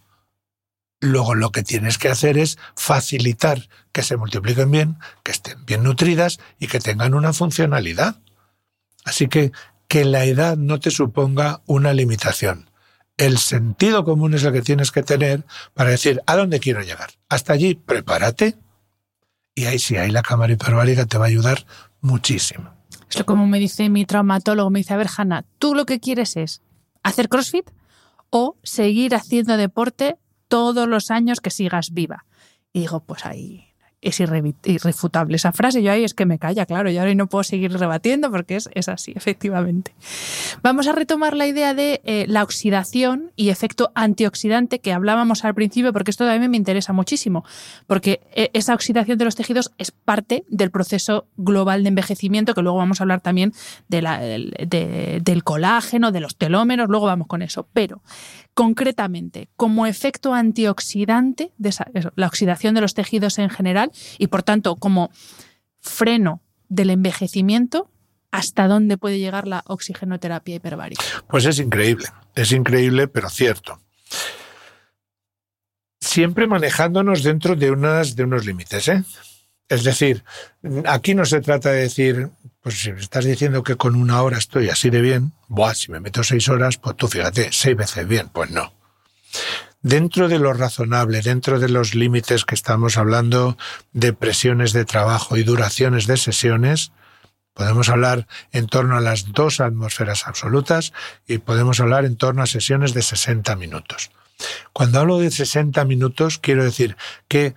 [1.00, 5.84] Luego lo que tienes que hacer es facilitar que se multipliquen bien, que estén bien
[5.84, 8.20] nutridas y que tengan una funcionalidad.
[9.06, 9.52] Así que
[9.88, 12.70] que la edad no te suponga una limitación.
[13.16, 17.12] El sentido común es el que tienes que tener para decir a dónde quiero llegar.
[17.30, 18.58] Hasta allí, prepárate.
[19.56, 21.66] Y ahí sí, ahí la cámara hiperbárica te va a ayudar
[22.02, 22.72] muchísimo.
[23.10, 26.36] Es como me dice mi traumatólogo, me dice, a ver, Hanna, tú lo que quieres
[26.38, 26.62] es
[27.04, 27.70] hacer CrossFit
[28.30, 30.18] o seguir haciendo deporte
[30.48, 32.26] todos los años que sigas viva.
[32.74, 33.67] Y digo, pues ahí
[34.02, 35.82] es irrefutable esa frase.
[35.82, 38.70] Yo ahí es que me calla, claro, yo ahora no puedo seguir rebatiendo porque es,
[38.74, 39.94] es así, efectivamente.
[40.62, 45.56] Vamos a retomar la idea de eh, la oxidación y efecto antioxidante que hablábamos al
[45.56, 47.44] principio, porque esto también me interesa muchísimo,
[47.88, 52.62] porque eh, esa oxidación de los tejidos es parte del proceso global de envejecimiento, que
[52.62, 53.54] luego vamos a hablar también
[53.88, 57.68] del colágeno, de los telómeros, luego vamos con eso.
[57.74, 58.02] Pero
[58.58, 61.72] concretamente, como efecto antioxidante de
[62.16, 65.12] la oxidación de los tejidos en general, y por tanto como
[65.80, 67.92] freno del envejecimiento,
[68.32, 71.04] ¿hasta dónde puede llegar la oxigenoterapia hiperbárica?
[71.30, 73.80] Pues es increíble, es increíble, pero cierto.
[76.02, 78.88] Siempre manejándonos dentro de, unas, de unos límites.
[78.88, 79.04] ¿eh?
[79.70, 80.24] Es decir,
[80.86, 82.30] aquí no se trata de decir,
[82.62, 85.92] pues si me estás diciendo que con una hora estoy así de bien, buah, si
[85.92, 88.74] me meto seis horas, pues tú fíjate, seis veces bien, pues no
[89.82, 93.58] dentro de lo razonable, dentro de los límites que estamos hablando
[93.94, 96.92] de presiones de trabajo y duraciones de sesiones,
[97.54, 100.94] podemos hablar en torno a las dos atmósferas absolutas
[101.26, 104.12] y podemos hablar en torno a sesiones de 60 minutos.
[104.74, 106.98] Cuando hablo de 60 minutos, quiero decir
[107.28, 107.56] que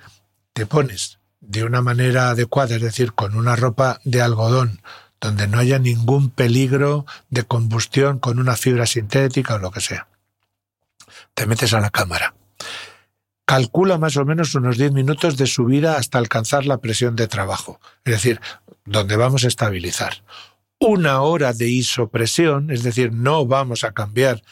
[0.52, 1.19] te pones
[1.50, 4.82] de una manera adecuada, es decir, con una ropa de algodón,
[5.20, 10.06] donde no haya ningún peligro de combustión con una fibra sintética o lo que sea
[11.34, 12.34] te metes a la cámara.
[13.44, 17.80] Calcula más o menos unos 10 minutos de subida hasta alcanzar la presión de trabajo,
[18.04, 18.40] es decir,
[18.84, 20.22] donde vamos a estabilizar.
[20.78, 24.42] Una hora de isopresión, es decir, no vamos a cambiar,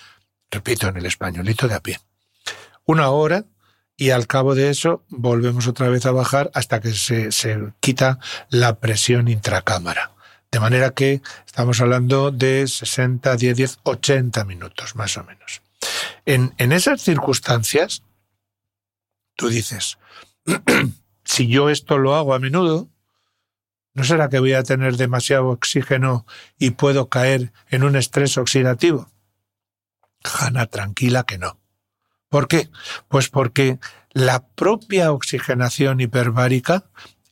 [0.51, 2.01] repito, en el españolito de a pie.
[2.85, 3.45] Una hora
[3.99, 8.21] y al cabo de eso volvemos otra vez a bajar hasta que se, se quita
[8.49, 10.13] la presión intracámara.
[10.53, 15.63] De manera que estamos hablando de 60, 10, 10, 80 minutos más o menos.
[16.25, 18.05] En, esas circunstancias,
[19.35, 19.99] tú dices,
[21.25, 22.89] si yo esto lo hago a menudo,
[23.95, 26.25] ¿no será que voy a tener demasiado oxígeno
[26.57, 29.11] y puedo caer en un estrés oxidativo?
[30.23, 31.58] Jana, tranquila que no.
[32.29, 32.69] ¿Por qué?
[33.09, 33.79] Pues porque
[34.13, 36.85] la propia oxigenación hiperbárica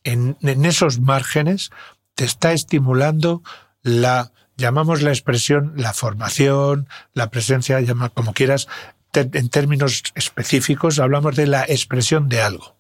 [0.04, 1.70] en, esos márgenes
[2.14, 3.42] te está estimulando
[3.82, 8.68] la llamamos la expresión la formación, la presencia, llama como quieras,
[9.12, 12.76] en términos específicos hablamos de la expresión de algo.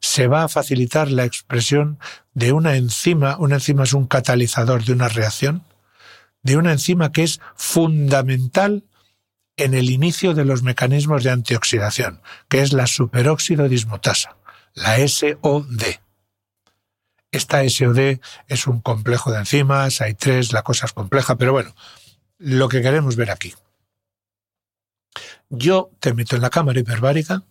[0.00, 1.98] Se va a facilitar la expresión
[2.34, 5.64] de una enzima, una enzima es un catalizador de una reacción,
[6.42, 8.84] de una enzima que es fundamental
[9.56, 14.36] en el inicio de los mecanismos de antioxidación, que es la superóxido dismutasa,
[14.74, 15.82] la SOD.
[17.30, 21.74] Esta SOD es un complejo de enzimas, hay tres, la cosa es compleja, pero bueno,
[22.38, 23.54] lo que queremos ver aquí.
[25.50, 27.44] Yo te meto en la cámara hiperbárica,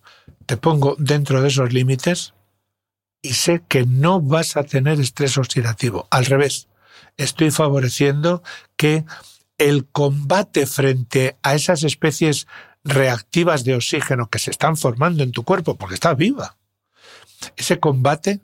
[0.46, 2.34] te pongo dentro de esos límites
[3.22, 6.08] y sé que no vas a tener estrés oxidativo.
[6.12, 6.68] Al revés,
[7.16, 8.44] estoy favoreciendo
[8.76, 9.06] que
[9.58, 12.48] el combate frente a esas especies
[12.84, 16.58] reactivas de oxígeno que se están formando en tu cuerpo, porque está viva,
[17.56, 18.42] ese combate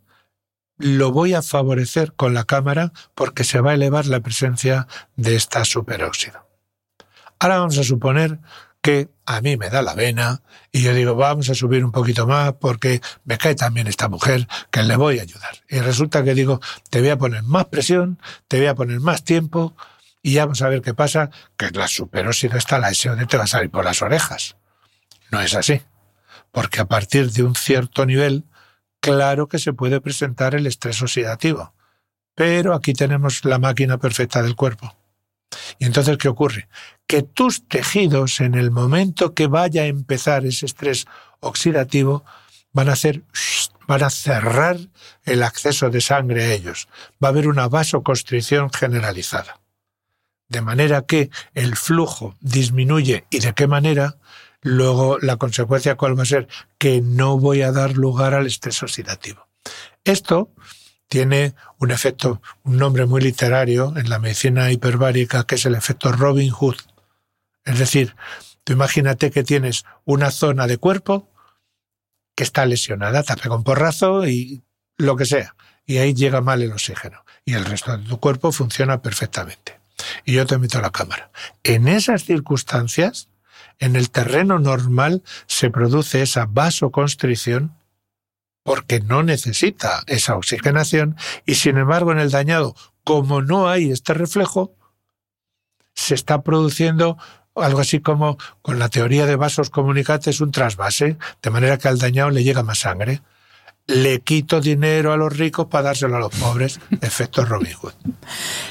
[0.77, 4.87] lo voy a favorecer con la cámara porque se va a elevar la presencia
[5.17, 6.47] de esta superóxido.
[7.37, 8.39] Ahora vamos a suponer
[8.81, 10.41] que a mí me da la vena
[10.71, 14.47] y yo digo, vamos a subir un poquito más porque me cae también esta mujer
[14.71, 15.51] que le voy a ayudar.
[15.67, 19.23] Y resulta que digo, te voy a poner más presión, te voy a poner más
[19.25, 19.75] tiempo
[20.29, 23.45] y ya vamos a ver qué pasa, que la superóxido está, la SOD te va
[23.45, 24.57] a salir por las orejas.
[25.31, 25.81] No es así.
[26.51, 28.45] Porque a partir de un cierto nivel,
[28.99, 31.73] claro que se puede presentar el estrés oxidativo,
[32.35, 34.95] Pero aquí tenemos la máquina perfecta del cuerpo.
[35.79, 36.69] Y entonces, ¿qué ocurre?
[37.07, 41.05] Que tus tejidos, en el momento que vaya a empezar ese estrés
[41.39, 42.23] oxidativo,
[42.71, 43.23] van a hacer,
[43.87, 44.77] van a cerrar
[45.23, 46.87] el acceso de sangre a ellos.
[47.21, 49.59] Va a haber una vasoconstricción generalizada.
[50.49, 54.17] De manera que el flujo disminuye y de qué manera,
[54.61, 56.47] luego la consecuencia cuál va a ser
[56.77, 59.47] que no voy a dar lugar al estrés oxidativo.
[60.03, 60.51] Esto
[61.07, 66.11] tiene un efecto, un nombre muy literario en la medicina hiperbárica, que es el efecto
[66.11, 66.77] Robin Hood.
[67.65, 68.15] Es decir,
[68.63, 71.31] tú imagínate que tienes una zona de cuerpo
[72.35, 74.63] que está lesionada, te un porrazo y
[74.97, 78.51] lo que sea, y ahí llega mal el oxígeno, y el resto de tu cuerpo
[78.51, 79.78] funciona perfectamente.
[80.25, 81.31] Y yo te meto a la cámara.
[81.63, 83.29] En esas circunstancias,
[83.79, 87.75] en el terreno normal se produce esa vasoconstricción
[88.63, 94.13] porque no necesita esa oxigenación y sin embargo en el dañado, como no hay este
[94.13, 94.75] reflejo,
[95.95, 97.17] se está produciendo
[97.55, 101.99] algo así como con la teoría de vasos comunicantes un trasvase, de manera que al
[101.99, 103.21] dañado le llega más sangre.
[103.89, 106.79] Le quito dinero a los ricos para dárselo a los pobres.
[107.01, 107.93] Efecto Robin Hood.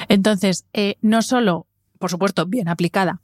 [0.09, 1.67] Entonces, eh, no solo,
[1.99, 3.21] por supuesto, bien aplicada,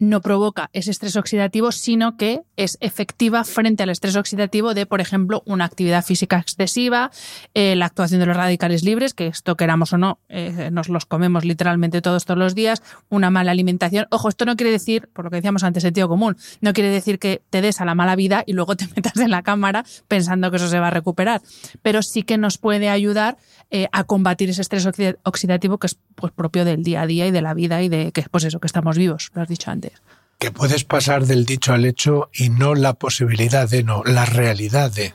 [0.00, 5.00] no provoca ese estrés oxidativo, sino que es efectiva frente al estrés oxidativo de, por
[5.00, 7.10] ejemplo, una actividad física excesiva,
[7.54, 11.04] eh, la actuación de los radicales libres, que esto queramos o no, eh, nos los
[11.04, 14.06] comemos literalmente todos, todos los días, una mala alimentación.
[14.10, 17.18] Ojo, esto no quiere decir, por lo que decíamos antes, sentido común, no quiere decir
[17.18, 20.50] que te des a la mala vida y luego te metas en la cámara pensando
[20.50, 21.42] que eso se va a recuperar,
[21.82, 23.36] pero sí que nos puede ayudar
[23.70, 24.88] eh, a combatir ese estrés
[25.24, 28.12] oxidativo que es pues, propio del día a día y de la vida y de
[28.12, 29.89] que, pues eso, que estamos vivos, lo has dicho antes
[30.40, 34.90] que puedes pasar del dicho al hecho y no la posibilidad de, no, la realidad
[34.90, 35.14] de.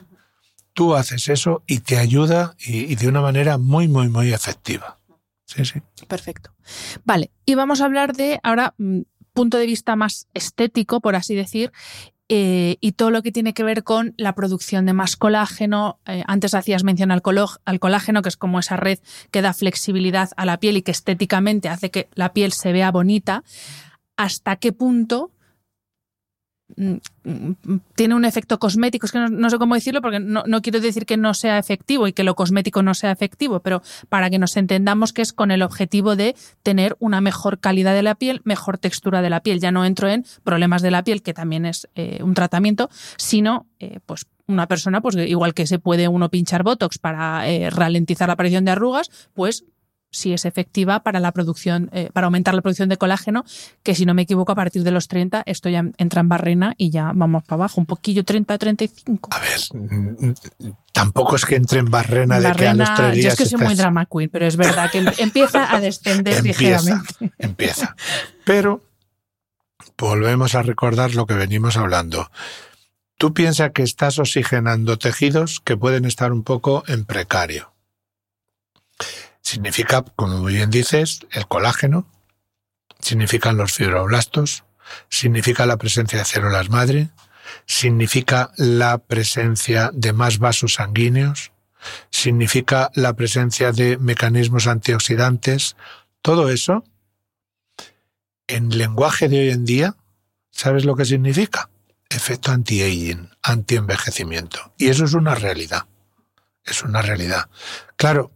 [0.72, 4.98] Tú haces eso y te ayuda y, de una manera muy, muy, muy efectiva.
[5.44, 5.80] Sí, sí.
[6.06, 6.54] Perfecto.
[7.04, 9.00] Vale, y vamos a hablar de ahora mm,
[9.32, 11.72] punto de vista más estético, por así decir,
[12.28, 15.98] eh, y todo lo que tiene que ver con la producción de más colágeno.
[16.06, 17.22] Eh, antes hacías mención al,
[17.64, 18.98] al, colágeno, que es como esa red
[19.32, 22.92] que da flexibilidad a la piel y que estéticamente hace que la piel se vea
[22.92, 23.42] bonita
[24.16, 25.30] hasta qué punto
[26.76, 26.94] mm,
[27.24, 29.06] mm, tiene un efecto cosmético.
[29.06, 32.12] Es que no, sé cómo decirlo porque no, quiero decir que no sea efectivo y
[32.12, 35.62] que lo cosmético no sea efectivo, pero para que nos entendamos que es con el
[35.62, 39.60] objetivo de tener una mejor calidad de la piel, mejor textura de la piel.
[39.60, 43.66] Ya no entro en problemas de la piel, que también es eh, un tratamiento, sino
[43.78, 48.28] eh, pues una persona, pues igual que se puede uno pinchar Botox para eh, ralentizar
[48.28, 49.64] la aparición de arrugas, pues
[50.16, 53.44] si es efectiva para la producción, eh, para aumentar la producción de colágeno,
[53.82, 56.74] que si no me equivoco, a partir de los 30 esto ya entra en barrena
[56.76, 59.30] y ya vamos para abajo, un poquillo 30, 35.
[59.32, 60.34] A ver,
[60.92, 63.24] tampoco es que entre en barrena, de que a los tres días.
[63.24, 67.32] Yo es que soy muy drama queen, pero es verdad que empieza a descender ligeramente.
[67.38, 67.94] Empieza.
[68.44, 68.82] Pero
[69.98, 72.30] volvemos a recordar lo que venimos hablando.
[73.18, 77.75] Tú piensas que estás oxigenando tejidos que pueden estar un poco en precario
[79.46, 82.10] Significa, como bien dices, el colágeno,
[82.98, 84.64] significan los fibroblastos,
[85.08, 87.10] significa la presencia de células madre,
[87.64, 91.52] significa la presencia de más vasos sanguíneos,
[92.10, 95.76] significa la presencia de mecanismos antioxidantes.
[96.22, 96.82] Todo eso,
[98.48, 99.94] en lenguaje de hoy en día,
[100.50, 101.70] ¿sabes lo que significa?
[102.10, 104.72] Efecto anti-aging, anti-envejecimiento.
[104.76, 105.86] Y eso es una realidad.
[106.64, 107.48] Es una realidad.
[107.94, 108.32] Claro,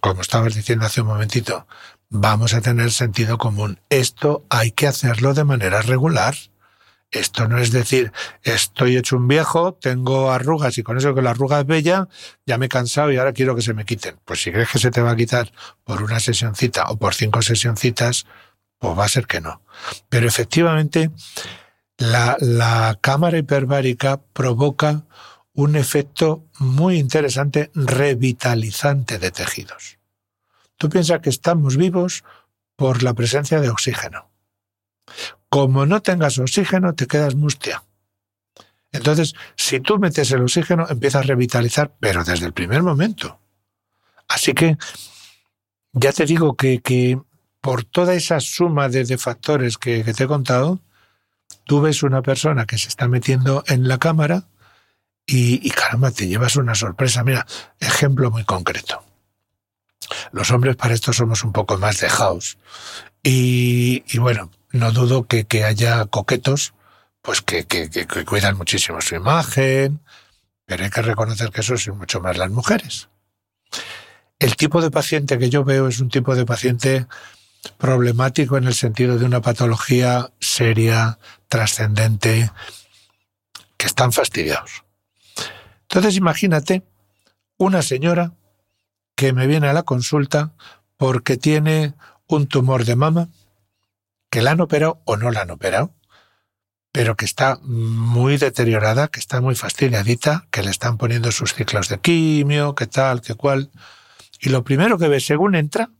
[0.00, 1.66] como estabas diciendo hace un momentito,
[2.08, 3.80] vamos a tener sentido común.
[3.90, 6.34] Esto hay que hacerlo de manera regular.
[7.10, 8.12] Esto no es decir,
[8.42, 12.08] estoy hecho un viejo, tengo arrugas y con eso que la arruga es bella,
[12.44, 14.18] ya me he cansado y ahora quiero que se me quiten.
[14.26, 15.50] Pues si crees que se te va a quitar
[15.84, 18.26] por una sesioncita o por cinco sesioncitas,
[18.78, 19.62] pues va a ser que no.
[20.10, 21.10] Pero efectivamente,
[21.96, 25.04] la, la cámara hiperbárica provoca
[25.58, 29.98] un efecto muy interesante revitalizante de tejidos.
[30.76, 32.22] Tú piensas que estamos vivos
[32.76, 34.30] por la presencia de oxígeno.
[35.48, 37.82] Como no tengas oxígeno, te quedas mustia.
[38.92, 43.40] Entonces, si tú metes el oxígeno, empiezas a revitalizar, pero desde el primer momento.
[44.28, 44.78] Así que
[45.92, 47.18] ya te digo que,
[47.60, 50.78] por toda esa suma de, factores que, que te he contado,
[51.64, 54.44] tú ves una persona que se está metiendo en la cámara
[55.30, 57.22] y, caramba, te llevas una sorpresa.
[57.22, 57.46] Mira,
[57.80, 59.04] ejemplo muy concreto.
[60.32, 62.56] Los hombres para esto somos un poco más dejados.
[63.22, 66.72] Y, y bueno, no dudo que, que haya coquetos
[67.20, 70.00] pues que, que, que, cuidan muchísimo su imagen,
[70.64, 73.10] pero hay que reconocer que eso es mucho más las mujeres.
[74.38, 77.06] el tipo de paciente que yo veo es un tipo de paciente
[77.76, 81.18] problemático en el sentido de una patología seria,
[81.48, 82.50] trascendente,
[83.76, 84.84] que están fastidiados.
[85.88, 86.82] Entonces imagínate
[87.56, 88.34] una señora
[89.16, 90.52] que me viene a la consulta
[90.96, 91.94] porque tiene
[92.26, 93.28] un tumor de mama,
[94.30, 95.94] que la han operado o no la han operado,
[96.92, 101.88] pero que está muy deteriorada, que está muy fastidiadita, que le están poniendo sus ciclos
[101.88, 103.70] de quimio, que tal, que cual.
[104.40, 105.90] Y lo primero que ve según entra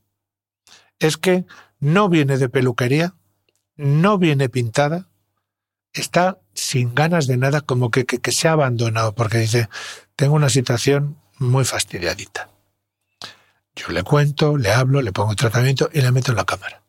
[0.99, 1.47] es que
[1.81, 3.15] no viene de peluquería,
[3.77, 5.09] no viene pintada,
[5.93, 9.69] está sin ganas de nada, como que, que, se ha abandonado, porque dice,
[10.17, 12.51] tengo una situación muy fastidiadita.
[13.77, 16.83] Yo le cuento, le hablo, le pongo tratamiento y le meto en la cámara.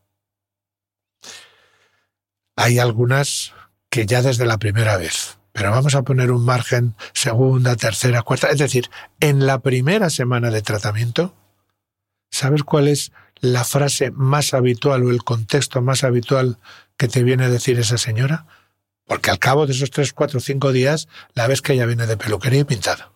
[2.56, 3.54] Hay algunas
[3.90, 8.50] que ya desde la primera vez, pero vamos a poner un margen segunda, tercera, cuarta,
[8.50, 8.90] es decir,
[9.20, 11.36] en la primera semana de tratamiento,
[12.32, 16.58] ¿sabes cuál es la frase más habitual o el contexto más habitual
[16.98, 18.46] que te viene a decir esa señora?
[19.10, 22.15] Porque al cabo de esos tres, cuatro, cinco días, la ves que ella viene de
[22.15, 23.11] peluquería y pintada.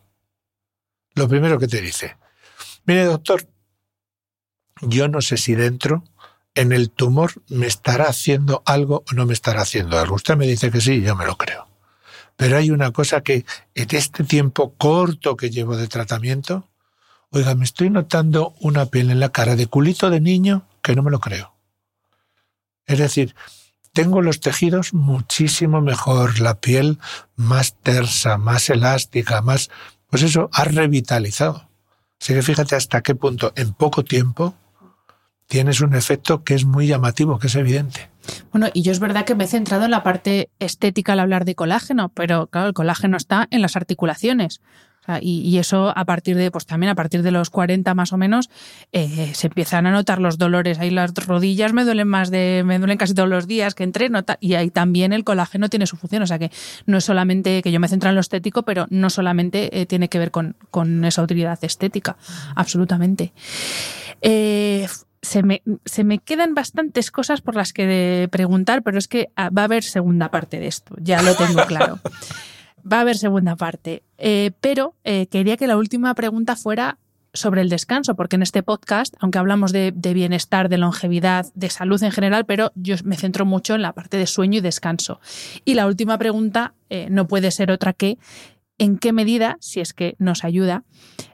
[1.14, 2.18] Lo primero que te dice,
[2.86, 3.48] mire doctor,
[4.82, 6.04] yo no sé si dentro,
[6.56, 10.16] en el tumor, me estará haciendo algo o no me estará haciendo algo.
[10.16, 11.68] Usted me dice que sí, yo me lo creo.
[12.36, 13.46] Pero hay una cosa que
[13.76, 16.68] en este tiempo corto que llevo de tratamiento,
[17.36, 21.02] Oiga, me estoy notando una piel en la cara de culito de niño que no
[21.02, 21.56] me lo creo.
[22.86, 23.34] Es decir,
[23.94, 27.00] tengo los tejidos muchísimo mejor, la piel
[27.36, 29.70] más tersa, más elástica, más...
[30.10, 31.70] Pues eso ha revitalizado.
[32.20, 34.56] Así que fíjate hasta qué punto en poco tiempo
[35.48, 38.10] tienes un efecto que es muy llamativo, que es evidente.
[38.52, 41.46] Bueno, y yo es verdad que me he centrado en la parte estética al hablar
[41.46, 44.62] de colágeno, pero claro, el colágeno está en las articulaciones
[45.22, 48.50] y, eso a partir de, pues también a partir de los 40 más o menos,
[48.92, 50.80] eh, se empiezan a notar los dolores.
[50.80, 54.24] Ahí las rodillas me duelen más de, me duelen casi todos los días que entreno.
[54.40, 56.24] Y ahí también el colágeno tiene su función.
[56.24, 56.52] O sea que
[56.86, 60.10] no es solamente que yo me centro en lo estético, pero no solamente eh, tiene
[60.10, 62.18] que ver con, con, esa utilidad estética.
[62.56, 63.34] Absolutamente.
[64.22, 64.88] Eh,
[65.22, 69.50] se me, se me, quedan bastantes cosas por las que preguntar, pero es que ah,
[69.50, 72.00] va a haber segunda parte de esto, ya lo tengo claro.
[72.92, 74.04] Va a haber segunda parte.
[74.18, 76.98] Eh, pero eh, quería que la última pregunta fuera
[77.34, 82.02] sobre el descanso, porque en este podcast, aunque hablamos de, bienestar, de longevidad, de salud
[82.04, 85.20] en general, pero yo me centro mucho en la parte de sueño y descanso.
[85.66, 88.20] Y la última pregunta eh, no puede ser otra que
[88.78, 90.84] en qué medida, si es que nos ayuda,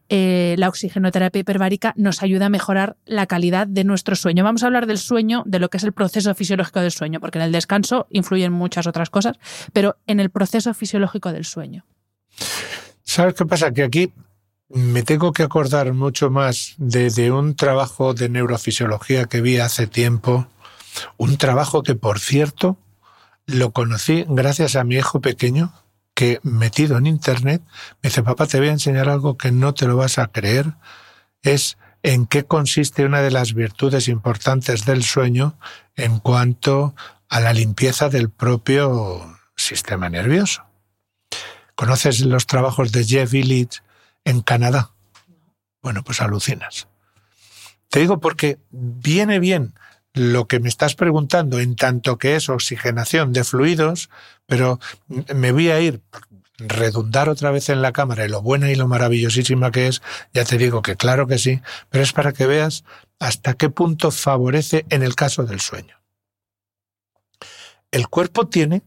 [0.10, 4.44] eh, la oxigenoterapia hiperbárica nos ayuda a mejorar la calidad de nuestro sueño.
[4.44, 7.38] Vamos a hablar del sueño, de lo que es el proceso fisiológico del sueño, porque
[7.38, 9.38] en el descanso influyen muchas otras cosas,
[9.72, 11.86] pero en el proceso fisiológico del sueño.
[13.04, 13.72] ¿Sabes qué pasa?
[13.72, 14.14] Que aquí
[14.70, 19.88] me tengo que acordar mucho más de, de un trabajo de neurofisiología que vi hace
[19.88, 20.48] tiempo,
[21.18, 22.78] un trabajo que, por cierto,
[23.46, 25.74] lo conocí gracias a mi hijo pequeño,
[26.20, 27.62] que metido en Internet
[28.04, 30.74] me dice, papá, te voy a enseñar algo que no te lo vas a creer,
[31.44, 35.58] es en qué consiste una de las virtudes importantes del sueño
[35.96, 36.94] en cuanto
[37.30, 40.66] a la limpieza del propio sistema nervioso.
[41.76, 43.82] ¿Conoces los trabajos de Jeff Illich
[44.26, 44.92] en Canadá?
[45.82, 46.90] Bueno, pues alucinas.
[47.88, 49.74] Te digo porque viene bien
[50.20, 54.10] lo que me estás preguntando en tanto que es oxigenación de fluidos,
[54.46, 54.80] pero
[55.34, 56.02] me voy a ir
[56.58, 60.02] redundar otra vez en la cámara y lo buena y lo maravillosísima que es,
[60.34, 62.84] ya te digo que claro que sí, pero es para que veas
[63.18, 65.96] hasta qué punto favorece en el caso del sueño.
[67.92, 68.84] El cuerpo tiene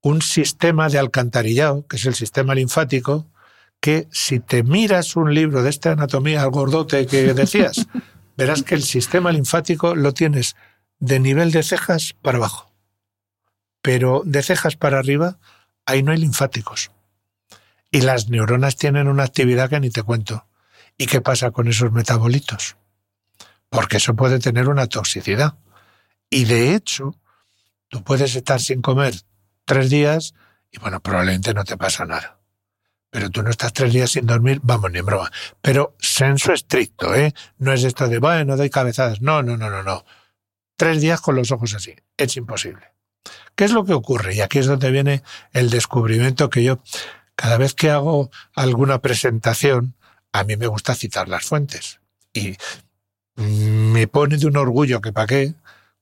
[0.00, 3.26] un sistema de alcantarillado, que es el sistema linfático,
[3.78, 7.86] que si te miras un libro de esta anatomía al gordote que decías,
[8.36, 10.56] verás que el sistema linfático lo tienes
[10.98, 12.72] de nivel de cejas para abajo.
[13.82, 15.38] Pero de cejas para arriba,
[15.86, 16.90] ahí no hay linfáticos.
[17.90, 20.46] Y las neuronas tienen una actividad que ni te cuento.
[20.96, 22.76] ¿Y qué pasa con esos metabolitos?
[23.68, 25.54] Porque eso puede tener una toxicidad.
[26.30, 27.16] Y de hecho,
[27.88, 29.14] tú puedes estar sin comer
[29.64, 30.34] tres días
[30.70, 32.38] y bueno, probablemente no te pasa nada.
[33.12, 35.30] Pero tú no estás tres días sin dormir, vamos, ni en broma.
[35.60, 37.34] Pero senso estricto, ¿eh?
[37.58, 39.20] No es esto de, bueno, doy cabezadas.
[39.20, 40.06] No, no, no, no, no.
[40.78, 41.94] Tres días con los ojos así.
[42.16, 42.94] Es imposible.
[43.54, 44.34] ¿Qué es lo que ocurre?
[44.34, 45.22] Y aquí es donde viene
[45.52, 46.82] el descubrimiento que yo,
[47.36, 49.94] cada vez que hago alguna presentación,
[50.32, 52.00] a mí me gusta citar las fuentes.
[52.32, 52.56] Y
[53.36, 55.52] me pone de un orgullo que pa' qué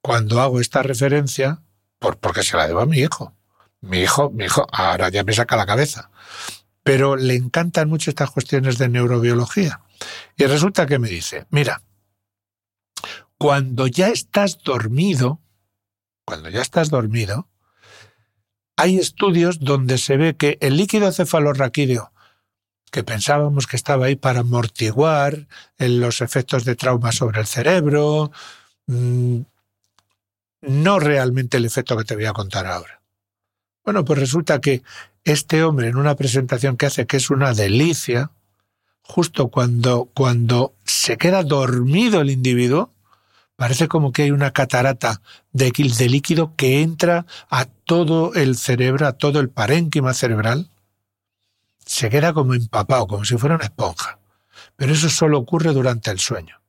[0.01, 1.61] cuando hago esta referencia,
[1.99, 3.35] por, porque se la debo a mi hijo.
[3.81, 6.09] Mi hijo, mi hijo, ahora ya me saca la cabeza
[6.83, 9.81] pero le encantan mucho estas cuestiones de neurobiología.
[10.37, 11.83] Y resulta que me dice, mira,
[13.39, 15.41] cuando ya estás dormido,
[16.25, 17.49] cuando ya estás dormido,
[18.77, 22.13] hay estudios donde se ve que el líquido cefalorraquídeo,
[22.91, 25.47] que pensábamos que estaba ahí para amortiguar
[25.79, 28.33] los efectos de trauma sobre el cerebro,
[28.87, 29.41] mm,
[30.63, 33.01] no realmente el efecto que te voy a contar ahora.
[33.85, 34.83] Bueno, pues resulta que
[35.25, 38.31] este hombre en una presentación que hace que es una delicia,
[39.03, 42.93] justo cuando, cuando se queda dormido el individuo,
[43.61, 45.21] parece como que hay una catarata
[45.53, 45.71] de,
[46.09, 50.71] líquido que entra a todo el cerebro, a todo el parénquima cerebral,
[51.85, 54.19] se queda como empapado, como si fuera una esponja.
[54.77, 56.63] Pero eso solo ocurre durante el sueño.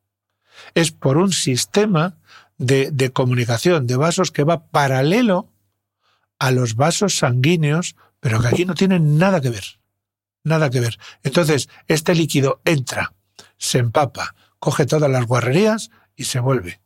[0.74, 2.18] Es por un sistema
[2.58, 5.48] de, de comunicación de vasos que va paralelo
[6.40, 9.82] a los vasos sanguíneos, pero que aquí no tienen nada que ver.
[10.44, 10.98] Nada que ver.
[11.24, 13.14] Entonces, este líquido entra,
[13.58, 16.82] se empapa, coge todas las guarrerías y se vuelve.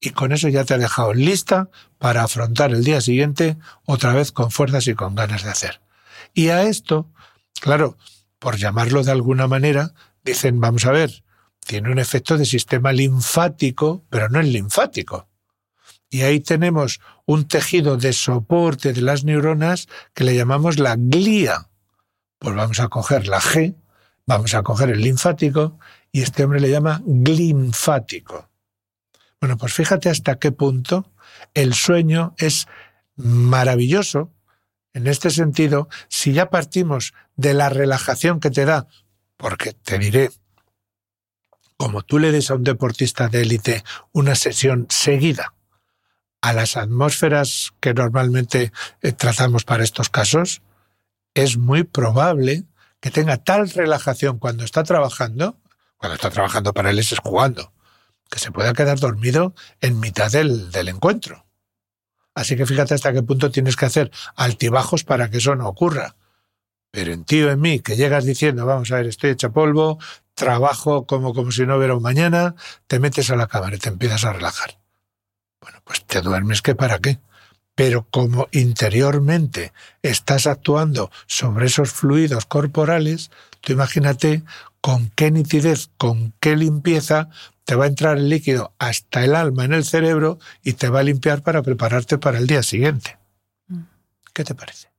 [0.00, 3.56] Y con eso ya te ha dejado lista para afrontar el día siguiente
[3.86, 5.80] otra vez con fuerzas y con ganas de hacer.
[6.34, 7.08] Y a esto,
[7.60, 7.96] claro,
[8.38, 9.94] por llamarlo de alguna manera,
[10.24, 11.22] dicen, vamos a ver,
[11.64, 15.28] tiene un efecto de sistema linfático, pero no es linfático.
[16.12, 21.70] Y ahí tenemos un tejido de soporte de las neuronas que le llamamos la glía.
[22.38, 23.74] Pues vamos a coger la G,
[24.26, 25.78] vamos a coger el linfático,
[26.12, 28.50] y este hombre le llama glinfático.
[29.40, 31.10] Bueno, pues fíjate hasta qué punto
[31.54, 32.66] el sueño es
[33.16, 34.34] maravilloso.
[34.92, 38.86] En este sentido, si ya partimos de la relajación que te da,
[39.38, 40.30] porque te diré,
[41.78, 43.82] como tú le des a un deportista de élite
[44.12, 45.54] una sesión seguida
[46.42, 50.60] a las atmósferas que normalmente eh, tratamos para estos casos,
[51.34, 52.64] es muy probable
[53.00, 55.56] que tenga tal relajación cuando está trabajando,
[55.96, 57.72] cuando está trabajando para él es jugando,
[58.28, 61.46] que se pueda quedar dormido en mitad del, del encuentro.
[62.34, 66.16] Así que fíjate hasta qué punto tienes que hacer altibajos para que eso no ocurra.
[66.90, 69.98] Pero en ti o en mí, que llegas diciendo, vamos a ver, estoy hecha polvo,
[70.34, 72.54] trabajo como, como si no hubiera un mañana,
[72.86, 74.81] te metes a la cámara y te empiezas a relajar.
[75.62, 77.20] Bueno, pues te duermes que para qué.
[77.74, 79.72] Pero como interiormente
[80.02, 83.30] estás actuando sobre esos fluidos corporales,
[83.62, 84.42] tú imagínate
[84.82, 87.30] con qué nitidez, con qué limpieza
[87.64, 91.00] te va a entrar el líquido hasta el alma en el cerebro y te va
[91.00, 93.16] a limpiar para prepararte para el día siguiente.
[93.68, 93.82] Mm.
[94.34, 94.91] ¿Qué te parece?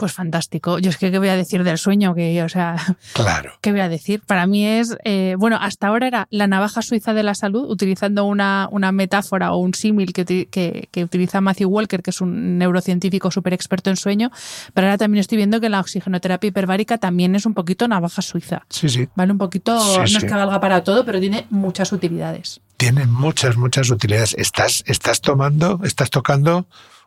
[0.00, 0.78] Pues fantástico.
[0.78, 2.14] Yo es que, ¿qué voy a decir del sueño?
[2.14, 2.74] Que, o sea,
[3.12, 3.52] claro.
[3.60, 4.22] ¿qué voy a decir?
[4.26, 8.24] Para mí es, eh, bueno, hasta ahora era la navaja suiza de la salud, utilizando
[8.24, 13.30] una, una metáfora o un símil que, que, utiliza Matthew Walker, que es un neurocientífico
[13.30, 14.30] súper experto en sueño,
[14.72, 18.64] pero ahora también estoy viendo que la oxigenoterapia hiperbárica también es un poquito navaja suiza.
[18.70, 19.06] Sí, sí.
[19.14, 22.62] Vale, un poquito, no es que valga para todo, pero tiene muchas utilidades.
[22.78, 24.34] Tiene muchas, muchas utilidades.
[24.38, 26.66] Estás, estás tomando, estás tocando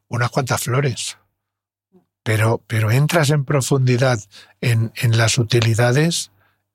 [0.10, 1.18] unas cuantas flores
[2.24, 4.20] pero, pero entras en profundidad
[4.62, 6.32] en, las utilidades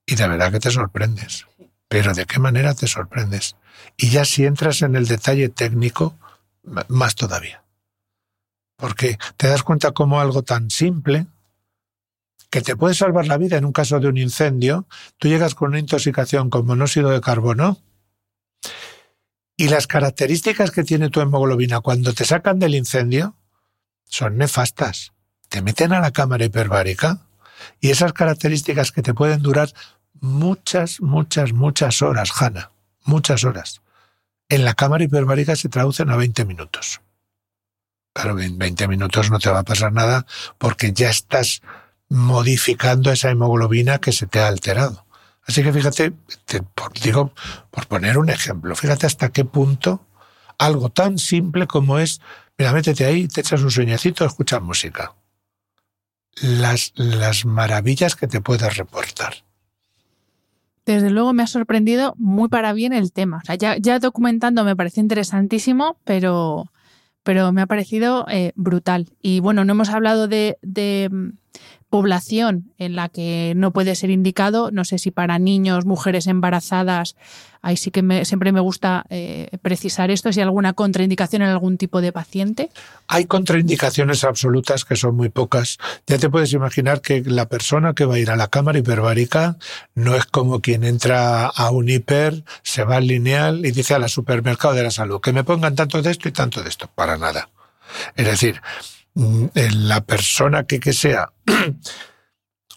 [0.07, 1.47] y de verdad que te sorprendes.
[1.89, 3.57] Pero de qué manera te sorprendes.
[3.97, 6.19] Y ya si entras en el detalle técnico,
[6.89, 7.65] más todavía.
[8.77, 11.27] Porque te das cuenta como algo tan simple,
[12.51, 15.71] que te puede salvar la vida en un caso de un incendio, tú llegas con
[15.71, 17.79] una intoxicación con monóxido de carbono
[19.57, 23.35] y las características que tiene tu hemoglobina cuando te sacan del incendio
[24.05, 25.13] son nefastas
[25.49, 27.19] te meten a la cámara hiperbárica
[27.81, 29.73] y esas características que te pueden durar
[30.21, 32.71] muchas, muchas, muchas horas, Hanna,
[33.05, 33.81] muchas horas.
[34.49, 37.01] En la cámara hiperbárica se traducen a 20 minutos.
[38.15, 40.27] Claro, en 20 minutos no te va a pasar nada
[40.59, 41.63] porque ya estás
[42.09, 45.07] modificando esa hemoglobina que se te ha alterado.
[45.47, 46.13] Así que fíjate,
[46.45, 46.63] te,
[47.03, 47.33] digo,
[47.71, 50.05] por poner un ejemplo, fíjate hasta qué punto
[50.59, 52.21] algo tan simple como es,
[52.59, 55.15] mira, métete ahí, te echas un sueñecito, escuchas música
[56.43, 59.35] las, las maravillas que te puedas reportar.
[60.87, 63.41] Desde luego me ha sorprendido muy para bien el tema.
[63.43, 66.73] O sea, ya, ya documentando me parece interesantísimo, pero,
[67.23, 69.11] pero me ha parecido eh, brutal.
[69.21, 71.11] Y bueno, no hemos hablado de, de
[71.91, 74.71] población en la que no puede ser indicado.
[74.71, 77.17] No sé si para niños, mujeres embarazadas,
[77.63, 81.49] ahí sí que me, siempre me gusta eh, precisar esto, si hay alguna contraindicación en
[81.49, 82.71] algún tipo de paciente.
[83.07, 85.79] Hay contraindicaciones absolutas que son muy pocas.
[86.07, 89.57] Ya te puedes imaginar que la persona que va a ir a la cámara hiperbárica
[89.95, 93.99] no es como quien entra a un hiper, se va al lineal y dice a
[93.99, 96.91] la supermercado de la salud que me pongan tanto de esto y tanto de esto.
[96.95, 97.49] Para nada.
[98.17, 98.61] Es decir,
[99.55, 101.33] la persona que, que sea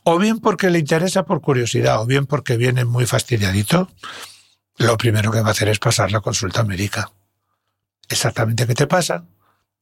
[0.04, 3.90] o bien porque le interesa por curiosidad, o bien porque viene muy fastidiadito,
[4.78, 7.12] lo primero que va a hacer es pasar la consulta médica.
[8.10, 9.26] Exactamente qué te pasa,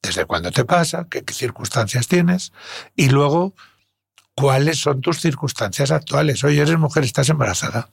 [0.01, 2.51] desde cuándo te pasa, qué, qué circunstancias tienes,
[2.95, 3.53] y luego
[4.35, 6.43] cuáles son tus circunstancias actuales.
[6.43, 7.89] Oye, eres mujer, estás embarazada.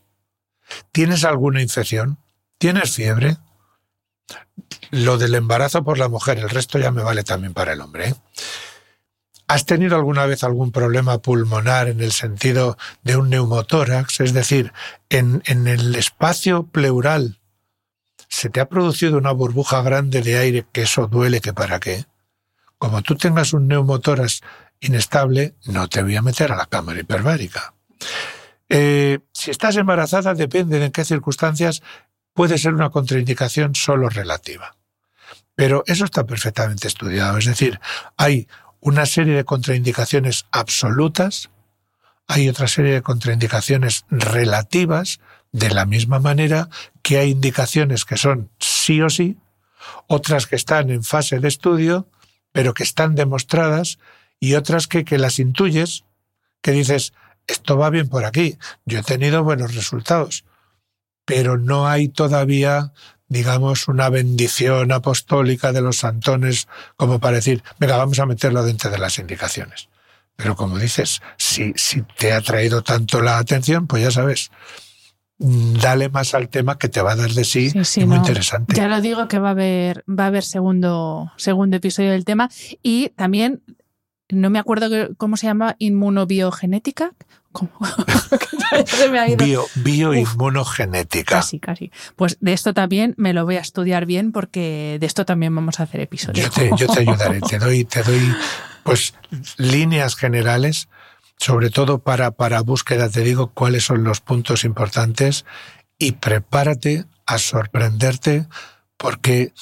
[0.92, 2.18] ¿Tienes alguna infección?
[2.58, 3.36] ¿Tienes fiebre?
[4.90, 8.08] Lo del embarazo por la mujer, el resto ya me vale también para el hombre.
[8.08, 8.14] ¿eh?
[9.48, 14.20] ¿Has tenido alguna vez algún problema pulmonar en el sentido de un neumotórax?
[14.20, 14.72] Es decir,
[15.08, 17.38] en, en el espacio pleural
[18.28, 22.06] se te ha producido una burbuja grande de aire que eso duele que para qué.
[22.78, 24.42] Como tú tengas un neumotórax
[24.80, 27.74] inestable, no te voy a meter a la cámara hiperbárica.
[28.68, 31.82] Eh, si estás embarazada, depende de en qué circunstancias,
[32.36, 34.76] puede ser una contraindicación solo relativa.
[35.56, 37.38] Pero eso está perfectamente estudiado.
[37.38, 37.80] Es decir,
[38.18, 38.46] hay
[38.80, 41.50] una serie de contraindicaciones absolutas,
[42.28, 45.18] hay otra serie de contraindicaciones relativas,
[45.50, 46.68] de la misma manera
[47.02, 49.38] que hay indicaciones que son sí o sí,
[50.06, 52.06] otras que están en fase de estudio,
[52.52, 53.98] pero que están demostradas,
[54.38, 56.04] y otras que, que las intuyes,
[56.60, 57.14] que dices,
[57.46, 60.44] esto va bien por aquí, yo he tenido buenos resultados,
[61.26, 62.92] pero no hay todavía
[63.28, 68.90] digamos, una bendición apostólica de los santones como para decir, venga, vamos a meterlo dentro
[68.90, 69.88] de las indicaciones.
[70.36, 74.50] Pero como dices, si, si te ha traído tanto la atención, pues ya sabes,
[75.38, 78.74] dale más al tema que te va a dar de sí, y muy interesante.
[78.74, 82.50] Ya lo digo que va a haber, va a haber segundo, segundo episodio del tema
[82.82, 83.62] y también
[84.28, 87.12] no me acuerdo cómo se llama, inmunobiogenética.
[89.38, 91.36] Bio, bioinmunogenética.
[91.36, 91.90] Casi, casi.
[92.16, 95.80] Pues de esto también me lo voy a estudiar bien porque de esto también vamos
[95.80, 96.50] a hacer episodios.
[96.76, 98.34] Yo te, ayudaré, te doy, te doy
[98.82, 99.14] pues
[99.56, 100.88] líneas generales,
[101.38, 105.44] sobre todo para, para búsqueda, te digo cuáles son los puntos importantes
[105.98, 108.46] y prepárate a sorprenderte
[108.96, 109.52] porque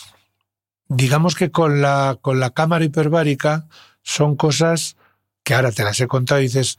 [0.89, 3.67] digamos que con la, con la cámara hiperbárica
[4.03, 4.97] son cosas
[5.43, 6.79] que ahora te las he contado y dices,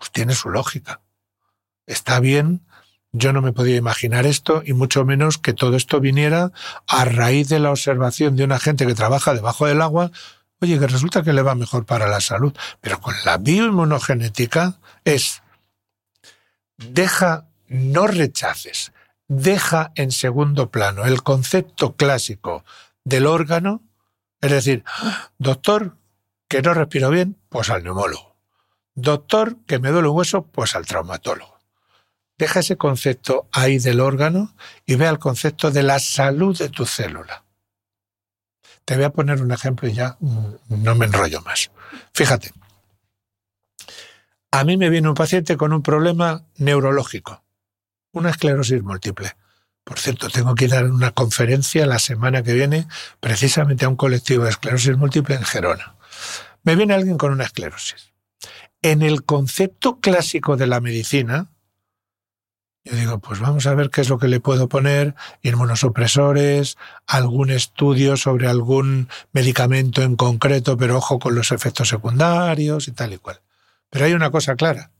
[0.00, 1.02] pues tiene su lógica.
[1.86, 2.62] Está bien,
[3.12, 6.52] yo no me podía imaginar esto y mucho menos que todo esto viniera
[6.86, 10.10] a raíz de la observación de una gente que trabaja debajo del agua,
[10.62, 12.56] oye, que resulta que le va mejor para la salud.
[12.80, 15.42] Pero con la bioinmunogenética es,
[16.78, 18.92] deja, no rechaces,
[19.28, 22.64] deja en segundo plano el concepto clásico
[23.04, 23.82] del órgano,
[24.40, 24.82] es decir,
[25.36, 25.98] doctor,
[26.48, 28.29] que no respiro bien, pues al neumólogo.
[29.00, 31.58] Doctor, que me duele un hueso, pues al traumatólogo.
[32.38, 34.54] Deja ese concepto ahí del órgano
[34.86, 37.44] y ve al concepto de la salud de tu célula.
[38.84, 41.70] Te voy a poner un ejemplo y ya mm, no me enrollo más.
[42.14, 42.52] Fíjate,
[44.50, 47.44] a mí me viene un paciente con un problema neurológico,
[48.12, 49.36] una esclerosis múltiple.
[49.84, 52.86] Por cierto, tengo que a una conferencia la semana que viene
[53.20, 55.94] precisamente a un colectivo de esclerosis múltiple en Gerona.
[56.62, 58.09] Me viene alguien con una esclerosis.
[58.82, 61.50] En el concepto clásico de la medicina,
[62.84, 67.50] yo digo, pues vamos a ver qué es lo que le puedo poner, inmunosupresores, algún
[67.50, 73.18] estudio sobre algún medicamento en concreto, pero ojo con los efectos secundarios y tal y
[73.18, 73.40] cual.
[73.90, 74.92] Pero hay una cosa clara.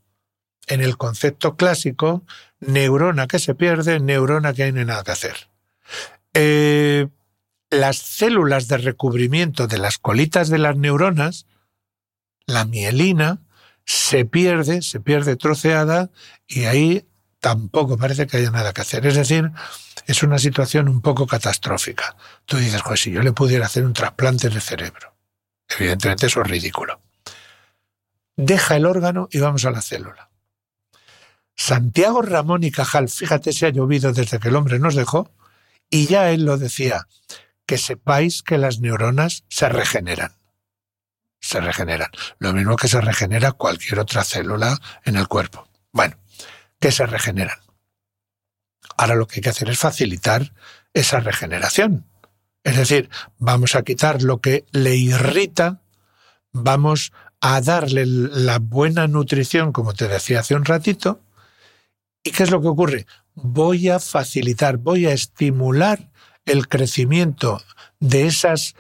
[0.67, 2.23] En el concepto clásico,
[2.61, 5.49] neurona que se pierde, neurona que hay no hay nada que hacer.
[6.35, 7.09] Eh,
[7.71, 11.47] las células de recubrimiento de las colitas de las neuronas,
[12.47, 13.41] la mielina,
[13.91, 16.11] se pierde, se pierde troceada
[16.47, 17.09] y ahí
[17.41, 19.05] tampoco parece que haya nada que hacer.
[19.05, 19.51] Es decir,
[20.07, 22.15] es una situación un poco catastrófica.
[22.45, 25.17] Tú dices, pues si yo le pudiera hacer un trasplante de cerebro.
[25.69, 27.01] Evidentemente eso es ridículo.
[28.37, 30.31] Deja el órgano y vamos a la célula.
[31.57, 35.33] Santiago Ramón y Cajal, fíjate si ha llovido desde que el hombre nos dejó,
[35.91, 37.09] y ya él lo decía,
[37.67, 40.40] que sepáis que las neuronas se regeneran.
[41.41, 42.11] Se regeneran.
[42.39, 45.69] Lo mismo que se regenera cualquier otra célula en el cuerpo.
[45.93, 46.17] Bueno,
[46.79, 47.59] que se regeneran.
[48.97, 50.53] Ahora lo que hay que hacer es facilitar
[50.93, 52.07] esa regeneración.
[52.63, 53.09] Es decir,
[53.39, 55.81] vamos a quitar lo que le irrita,
[56.53, 61.23] vamos a darle la buena nutrición, como te decía hace un ratito.
[62.23, 63.07] ¿Y qué es lo que ocurre?
[63.35, 66.11] Voy a facilitar, voy a estimular
[66.45, 67.63] el crecimiento
[67.99, 68.75] de esas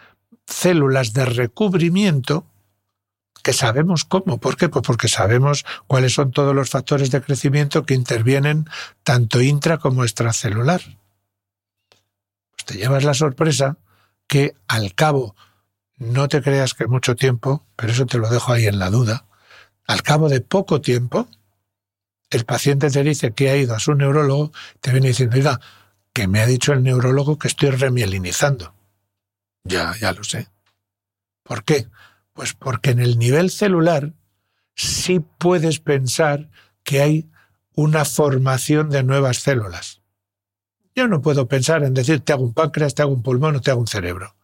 [0.46, 2.46] células de recubrimiento
[3.42, 4.38] que sabemos cómo.
[4.38, 4.68] ¿Por qué?
[4.68, 8.68] Pues porque sabemos cuáles son todos los factores de crecimiento que intervienen
[9.02, 10.80] tanto intra como extracelular.
[12.50, 13.78] Pues te llevas la sorpresa
[14.26, 15.34] que al cabo,
[15.96, 19.26] no te creas que mucho tiempo, pero eso te lo dejo ahí en la duda,
[19.86, 21.28] al cabo de poco tiempo,
[22.30, 25.60] el paciente te dice que ha ido a su neurólogo, te viene diciendo, oiga,
[26.12, 28.72] que me ha dicho el neurólogo que estoy remielinizando.
[29.64, 30.48] Ya, ya lo sé.
[31.42, 31.88] ¿Por qué?
[32.40, 34.14] Pues porque en el nivel celular
[34.74, 36.48] sí puedes pensar
[36.84, 37.30] que hay
[37.74, 40.00] una formación de nuevas células.
[40.94, 43.60] Yo no puedo pensar en decir te hago un páncreas, te hago un pulmón o
[43.60, 44.36] te hago un cerebro.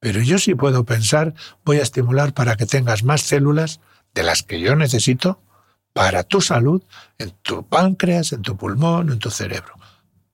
[0.00, 3.78] Pero yo sí puedo pensar, voy a estimular para que tengas más células
[4.12, 5.40] de las que yo necesito
[5.92, 6.82] para tu salud
[7.18, 9.74] en tu páncreas, en tu pulmón, en tu cerebro.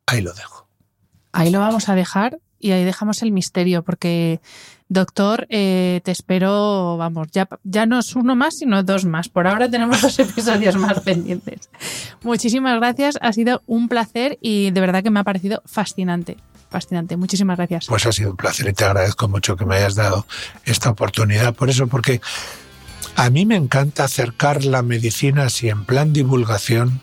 [0.06, 0.66] Ahí lo dejo.
[1.32, 4.40] Ahí lo vamos a dejar y ahí dejamos el misterio, porque,
[4.92, 9.28] doctor, eh, te espero, vamos, ya, ya no es uno más, sino dos más.
[9.28, 11.70] Por ahora tenemos dos episodios más pendientes.
[12.22, 16.36] Muchísimas gracias, ha sido un placer y de verdad que me ha parecido fascinante.
[16.70, 17.86] Fascinante, muchísimas gracias.
[17.86, 20.26] Pues ha sido un placer y te agradezco mucho que me hayas dado
[20.64, 21.54] esta oportunidad.
[21.54, 22.20] Por eso, porque
[23.16, 27.00] a mí me encanta acercar la medicina así en plan divulgación.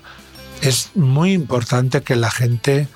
[0.61, 2.87] Es muy importante que la gente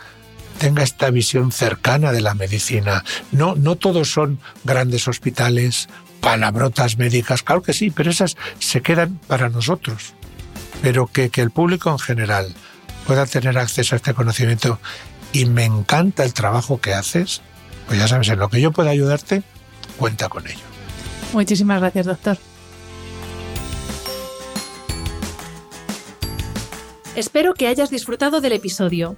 [0.64, 3.04] tenga esta visión cercana de la medicina.
[3.34, 5.90] No, no todos son grandes hospitales,
[6.22, 10.14] palabrotas médicas, claro que sí, pero esas se quedan para nosotros.
[10.82, 12.56] Pero que, que el público en general
[13.06, 14.80] pueda tener acceso a este conocimiento
[15.34, 17.42] y me encanta el trabajo que haces,
[17.88, 19.44] pues ya sabes, en lo que yo pueda ayudarte,
[19.98, 20.64] cuenta con ello.
[21.34, 22.38] Muchísimas gracias, doctor.
[27.18, 29.18] Espero que hayas disfrutado del episodio.